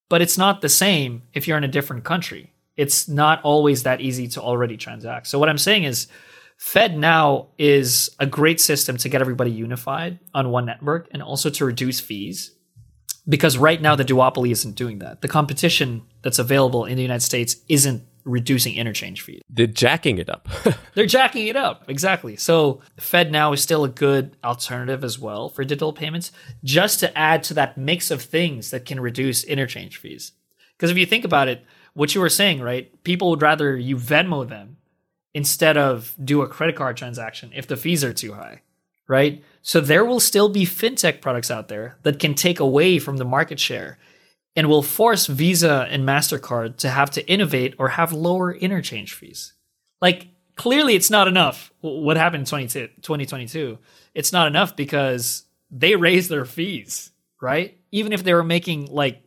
But 0.08 0.24
it's 0.24 0.38
not 0.38 0.62
the 0.62 0.70
same 0.70 1.24
if 1.34 1.48
you're 1.48 1.58
in 1.58 1.64
a 1.64 1.68
different 1.68 2.04
country. 2.04 2.54
It's 2.80 3.10
not 3.10 3.42
always 3.44 3.84
that 3.84 4.00
easy 4.00 4.30
to 4.30 4.42
already 4.42 4.78
transact. 4.78 5.28
So 5.28 5.38
what 5.38 5.50
I'm 5.50 5.58
saying 5.58 5.84
is 5.84 6.08
FedNow 6.58 7.48
is 7.58 8.10
a 8.20 8.26
great 8.26 8.62
system 8.62 8.96
to 8.98 9.10
get 9.10 9.20
everybody 9.20 9.52
unified 9.52 10.20
on 10.34 10.50
one 10.50 10.66
network 10.66 11.10
and 11.12 11.22
also 11.22 11.50
to 11.50 11.66
reduce 11.66 12.00
fees. 12.00 12.56
Because 13.28 13.58
right 13.58 13.82
now 13.82 13.98
the 13.98 14.06
duopoly 14.06 14.52
isn't 14.52 14.76
doing 14.76 15.00
that. 15.00 15.22
The 15.22 15.28
competition 15.28 16.04
that's 16.22 16.40
available 16.40 16.86
in 16.86 16.96
the 16.96 17.02
United 17.02 17.22
States 17.22 17.58
isn't 17.68 18.04
reducing 18.24 18.76
interchange 18.78 19.24
fees. 19.24 19.42
They're 19.50 19.68
jacking 19.68 20.18
it 20.18 20.30
up. 20.30 20.48
They're 20.94 21.06
jacking 21.06 21.48
it 21.48 21.58
up, 21.58 21.84
exactly. 21.90 22.38
So 22.38 22.80
FedNow 22.98 23.54
is 23.54 23.62
still 23.62 23.84
a 23.84 23.90
good 23.90 24.38
alternative 24.42 25.04
as 25.04 25.20
well 25.20 25.50
for 25.50 25.66
digital 25.66 25.92
payments, 25.92 26.32
just 26.64 27.02
to 27.02 27.18
add 27.18 27.44
to 27.44 27.54
that 27.56 27.78
mix 27.78 28.10
of 28.10 28.22
things 28.22 28.72
that 28.72 28.86
can 28.86 29.02
reduce 29.02 29.44
interchange 29.44 29.98
fees. 29.98 30.32
Because 30.78 30.92
if 30.92 30.98
you 30.98 31.06
think 31.06 31.26
about 31.26 31.50
it, 31.50 31.66
what 31.94 32.16
you 32.16 32.22
were 32.22 32.30
saying, 32.30 32.62
right? 32.62 33.04
People 33.04 33.30
would 33.30 33.42
rather 33.42 33.76
you 33.76 33.98
Venmo 33.98 34.48
them 34.48 34.78
instead 35.34 35.78
of 35.78 36.16
do 36.24 36.42
a 36.42 36.48
credit 36.48 36.76
card 36.76 36.98
transaction 36.98 37.52
if 37.54 37.68
the 37.68 37.78
fees 37.78 38.04
are 38.04 38.14
too 38.14 38.34
high, 38.34 38.62
right? 39.08 39.44
So 39.62 39.80
there 39.80 40.06
will 40.06 40.20
still 40.20 40.50
be 40.50 40.66
fintech 40.66 41.22
products 41.22 41.52
out 41.52 41.68
there 41.68 41.98
that 42.04 42.20
can 42.20 42.34
take 42.34 42.60
away 42.60 43.00
from 43.00 43.18
the 43.18 43.26
market 43.26 43.60
share 43.60 43.98
and 44.56 44.68
will 44.68 44.82
force 44.82 45.28
Visa 45.28 45.88
and 45.90 46.04
MasterCard 46.08 46.78
to 46.78 46.90
have 46.90 47.12
to 47.12 47.28
innovate 47.30 47.76
or 47.78 47.90
have 47.90 48.12
lower 48.12 48.52
interchange 48.52 49.14
fees. 49.14 49.54
Like, 50.02 50.28
clearly, 50.56 50.96
it's 50.96 51.12
not 51.12 51.28
enough. 51.28 51.72
What 51.82 52.18
happened 52.18 52.52
in 52.52 52.90
2022? 53.02 53.78
It's 54.16 54.32
not 54.34 54.48
enough 54.48 54.76
because 54.76 55.44
they 55.70 55.96
raised 55.96 56.30
their 56.30 56.46
fees, 56.46 57.12
right? 57.42 57.78
Even 57.92 58.12
if 58.12 58.24
they 58.24 58.34
were 58.34 58.44
making 58.44 58.88
like 58.88 59.22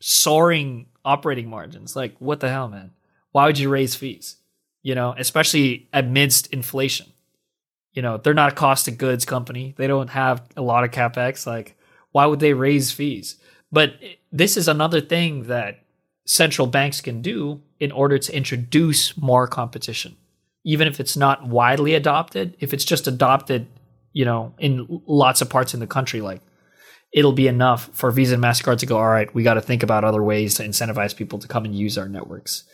soaring 0.00 0.86
operating 1.04 1.48
margins. 1.48 1.96
Like, 1.96 2.16
what 2.18 2.40
the 2.40 2.48
hell, 2.48 2.68
man? 2.68 2.92
Why 3.30 3.46
would 3.46 3.58
you 3.58 3.68
raise 3.68 3.94
fees? 3.94 4.36
you 4.82 4.94
know, 4.94 5.14
especially 5.16 5.88
amidst 5.92 6.48
inflation. 6.48 7.06
You 7.92 8.02
know, 8.02 8.16
they're 8.16 8.34
not 8.34 8.52
a 8.52 8.54
cost 8.54 8.88
of 8.88 8.98
goods 8.98 9.24
company. 9.24 9.74
They 9.76 9.86
don't 9.86 10.10
have 10.10 10.42
a 10.56 10.62
lot 10.62 10.84
of 10.84 10.90
capex. 10.90 11.46
Like, 11.46 11.76
why 12.10 12.26
would 12.26 12.40
they 12.40 12.52
raise 12.52 12.90
fees? 12.90 13.36
But 13.70 13.94
this 14.30 14.56
is 14.56 14.68
another 14.68 15.00
thing 15.00 15.44
that 15.44 15.84
central 16.26 16.66
banks 16.66 17.00
can 17.00 17.22
do 17.22 17.62
in 17.80 17.92
order 17.92 18.18
to 18.18 18.36
introduce 18.36 19.16
more 19.16 19.46
competition. 19.46 20.16
Even 20.64 20.88
if 20.88 21.00
it's 21.00 21.16
not 21.16 21.46
widely 21.46 21.94
adopted, 21.94 22.56
if 22.60 22.72
it's 22.72 22.84
just 22.84 23.06
adopted, 23.06 23.66
you 24.12 24.24
know, 24.24 24.54
in 24.58 25.02
lots 25.06 25.40
of 25.40 25.50
parts 25.50 25.74
in 25.74 25.80
the 25.80 25.86
country, 25.86 26.20
like 26.20 26.40
it'll 27.12 27.32
be 27.32 27.48
enough 27.48 27.90
for 27.92 28.10
Visa 28.10 28.34
and 28.34 28.42
MasterCard 28.42 28.78
to 28.78 28.86
go, 28.86 28.96
all 28.96 29.08
right, 29.08 29.32
we 29.34 29.42
got 29.42 29.54
to 29.54 29.60
think 29.60 29.82
about 29.82 30.04
other 30.04 30.22
ways 30.22 30.54
to 30.54 30.64
incentivize 30.64 31.14
people 31.14 31.38
to 31.38 31.48
come 31.48 31.64
and 31.64 31.74
use 31.74 31.98
our 31.98 32.08
networks. 32.08 32.64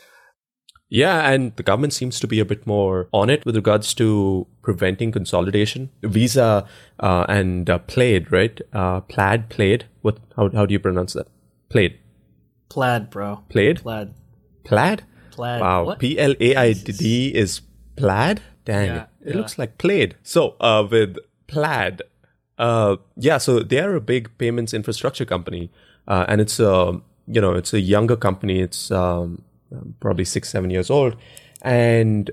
Yeah, 0.91 1.29
and 1.31 1.55
the 1.57 1.63
government 1.63 1.93
seems 1.93 2.19
to 2.21 2.27
be 2.27 2.41
a 2.41 2.47
bit 2.47 2.67
more 2.67 3.09
on 3.13 3.29
it 3.29 3.45
with 3.45 3.55
regards 3.57 3.93
to 3.95 4.47
preventing 4.63 5.13
consolidation. 5.13 5.91
Visa 6.03 6.67
uh, 6.99 7.27
and 7.29 7.69
uh, 7.69 7.79
Plaid, 7.81 8.33
right? 8.33 8.59
Uh, 8.73 9.03
Plaid, 9.03 9.51
Plaid. 9.51 9.85
What? 10.01 10.19
How, 10.35 10.49
how 10.49 10.65
do 10.65 10.73
you 10.73 10.79
pronounce 10.79 11.13
that? 11.13 11.29
Plaid. 11.69 11.99
Plaid, 12.71 13.11
bro. 13.11 13.43
Plaid. 13.51 13.83
Plaid. 13.83 14.15
Plaid. 14.65 15.03
Plaid. 15.33 15.61
Wow. 15.61 15.95
P 15.99 16.19
L 16.19 16.35
A 16.41 16.57
I 16.57 16.73
D 16.73 17.35
is 17.35 17.61
Plaid. 17.97 18.41
Dang, 18.65 18.87
yeah, 18.87 19.07
it, 19.21 19.29
yeah. 19.29 19.37
looks 19.37 19.59
like 19.59 19.77
Plaid. 19.77 20.15
So, 20.23 20.57
uh, 20.59 20.89
with 20.91 21.17
Plaid, 21.49 22.01
uh, 22.59 22.97
yeah. 23.17 23.39
So 23.39 23.61
they 23.61 23.81
are 23.81 23.95
a 23.95 24.01
big 24.01 24.37
payments 24.39 24.75
infrastructure 24.75 25.25
company, 25.25 25.71
uh, 26.07 26.25
and 26.29 26.41
it's 26.41 26.61
a 26.61 27.01
you 27.27 27.41
know 27.41 27.55
it's 27.55 27.73
a 27.73 27.81
younger 27.81 28.17
company. 28.17 28.61
It's 28.61 28.91
um, 28.91 29.43
probably 30.01 30.25
six, 30.25 30.49
seven 30.49 30.71
years 30.71 30.91
old. 30.91 31.17
And 31.63 32.31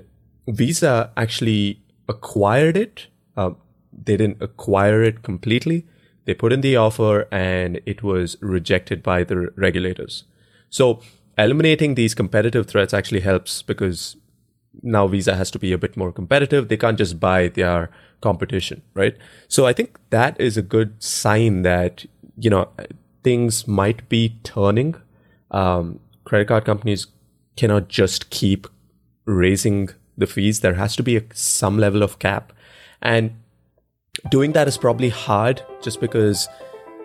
Visa 0.48 1.10
actually 1.16 1.80
acquired 2.08 2.76
it. 2.76 3.06
Uh, 3.36 3.50
they 3.92 4.16
didn't 4.16 4.42
acquire 4.42 5.02
it 5.02 5.22
completely. 5.22 5.86
They 6.24 6.34
put 6.34 6.52
in 6.52 6.60
the 6.60 6.76
offer 6.76 7.28
and 7.30 7.80
it 7.86 8.02
was 8.02 8.36
rejected 8.40 9.02
by 9.02 9.24
the 9.24 9.52
regulators. 9.56 10.24
So 10.70 11.00
eliminating 11.38 11.94
these 11.94 12.14
competitive 12.14 12.66
threats 12.66 12.92
actually 12.92 13.20
helps 13.20 13.62
because 13.62 14.16
now 14.82 15.06
Visa 15.06 15.34
has 15.34 15.50
to 15.52 15.58
be 15.58 15.72
a 15.72 15.78
bit 15.78 15.96
more 15.96 16.12
competitive. 16.12 16.68
They 16.68 16.76
can't 16.76 16.98
just 16.98 17.18
buy 17.18 17.48
their 17.48 17.90
competition, 18.20 18.82
right? 18.94 19.16
So 19.48 19.66
I 19.66 19.72
think 19.72 19.98
that 20.10 20.40
is 20.40 20.56
a 20.56 20.62
good 20.62 21.02
sign 21.02 21.62
that, 21.62 22.04
you 22.38 22.50
know, 22.50 22.68
things 23.22 23.66
might 23.66 24.08
be 24.08 24.38
turning. 24.44 24.94
Um, 25.50 26.00
credit 26.24 26.48
card 26.48 26.64
companies 26.64 27.06
cannot 27.56 27.88
just 27.88 28.30
keep 28.30 28.66
raising 29.24 29.90
the 30.16 30.26
fees. 30.26 30.60
There 30.60 30.74
has 30.74 30.96
to 30.96 31.02
be 31.02 31.16
a, 31.16 31.22
some 31.32 31.78
level 31.78 32.02
of 32.02 32.18
cap. 32.18 32.52
And 33.02 33.36
doing 34.30 34.52
that 34.52 34.68
is 34.68 34.78
probably 34.78 35.08
hard 35.08 35.62
just 35.82 36.00
because, 36.00 36.48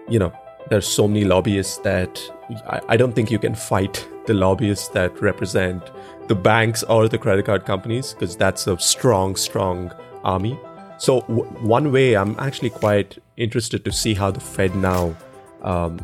you 0.09 0.19
know, 0.19 0.33
there's 0.71 0.87
so 0.87 1.05
many 1.05 1.25
lobbyists 1.25 1.79
that 1.79 2.17
I, 2.65 2.79
I 2.89 2.97
don't 2.97 3.11
think 3.11 3.29
you 3.29 3.37
can 3.37 3.53
fight 3.53 4.07
the 4.25 4.33
lobbyists 4.33 4.87
that 4.89 5.21
represent 5.21 5.83
the 6.29 6.35
banks 6.35 6.81
or 6.83 7.09
the 7.09 7.17
credit 7.17 7.45
card 7.45 7.65
companies 7.65 8.13
because 8.13 8.37
that's 8.37 8.67
a 8.67 8.79
strong, 8.79 9.35
strong 9.35 9.91
army. 10.23 10.57
So, 10.97 11.21
w- 11.21 11.43
one 11.59 11.91
way 11.91 12.15
I'm 12.15 12.39
actually 12.39 12.69
quite 12.69 13.17
interested 13.35 13.83
to 13.83 13.91
see 13.91 14.13
how 14.13 14.31
the 14.31 14.39
FedNow, 14.39 15.13
um, 15.61 15.99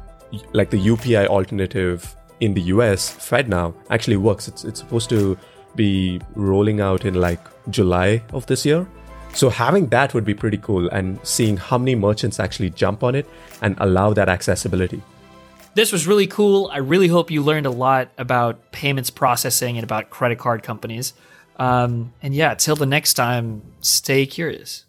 like 0.52 0.70
the 0.70 0.86
UPI 0.86 1.28
alternative 1.28 2.14
in 2.42 2.54
the 2.54 2.64
US, 2.74 3.16
FedNow 3.16 3.74
actually 3.90 4.18
works. 4.18 4.50
It's, 4.50 4.66
it's 4.66 4.82
supposed 4.82 5.10
to 5.12 5.38
be 5.76 6.20
rolling 6.36 6.82
out 6.82 7.06
in 7.06 7.14
like 7.14 7.40
July 7.70 8.22
of 8.34 8.46
this 8.48 8.66
year. 8.66 8.86
So 9.34 9.50
having 9.50 9.88
that 9.88 10.14
would 10.14 10.26
be 10.26 10.34
pretty 10.34 10.58
cool 10.58 10.90
and 10.90 11.20
seeing 11.24 11.58
how 11.58 11.78
many 11.78 11.96
merchants 11.96 12.40
actually 12.40 12.72
jump 12.72 13.04
on 13.04 13.14
it 13.14 13.28
and 13.62 13.76
allow 13.80 14.14
that 14.14 14.30
accessibility. 14.30 15.02
This 15.76 15.92
was 15.92 16.08
really 16.08 16.26
cool. 16.26 16.72
I 16.74 16.78
really 16.78 17.08
hope 17.08 17.30
you 17.30 17.44
learned 17.44 17.68
a 17.68 17.72
lot 17.72 18.10
about 18.18 18.72
payments 18.72 19.12
processing 19.12 19.78
and 19.78 19.84
about 19.84 20.10
credit 20.10 20.40
card 20.40 20.64
companies. 20.64 21.14
Um, 21.58 22.14
and 22.24 22.34
yeah, 22.34 22.56
till 22.56 22.76
the 22.76 22.88
next 22.88 23.14
time, 23.14 23.62
stay 23.82 24.26
curious. 24.26 24.87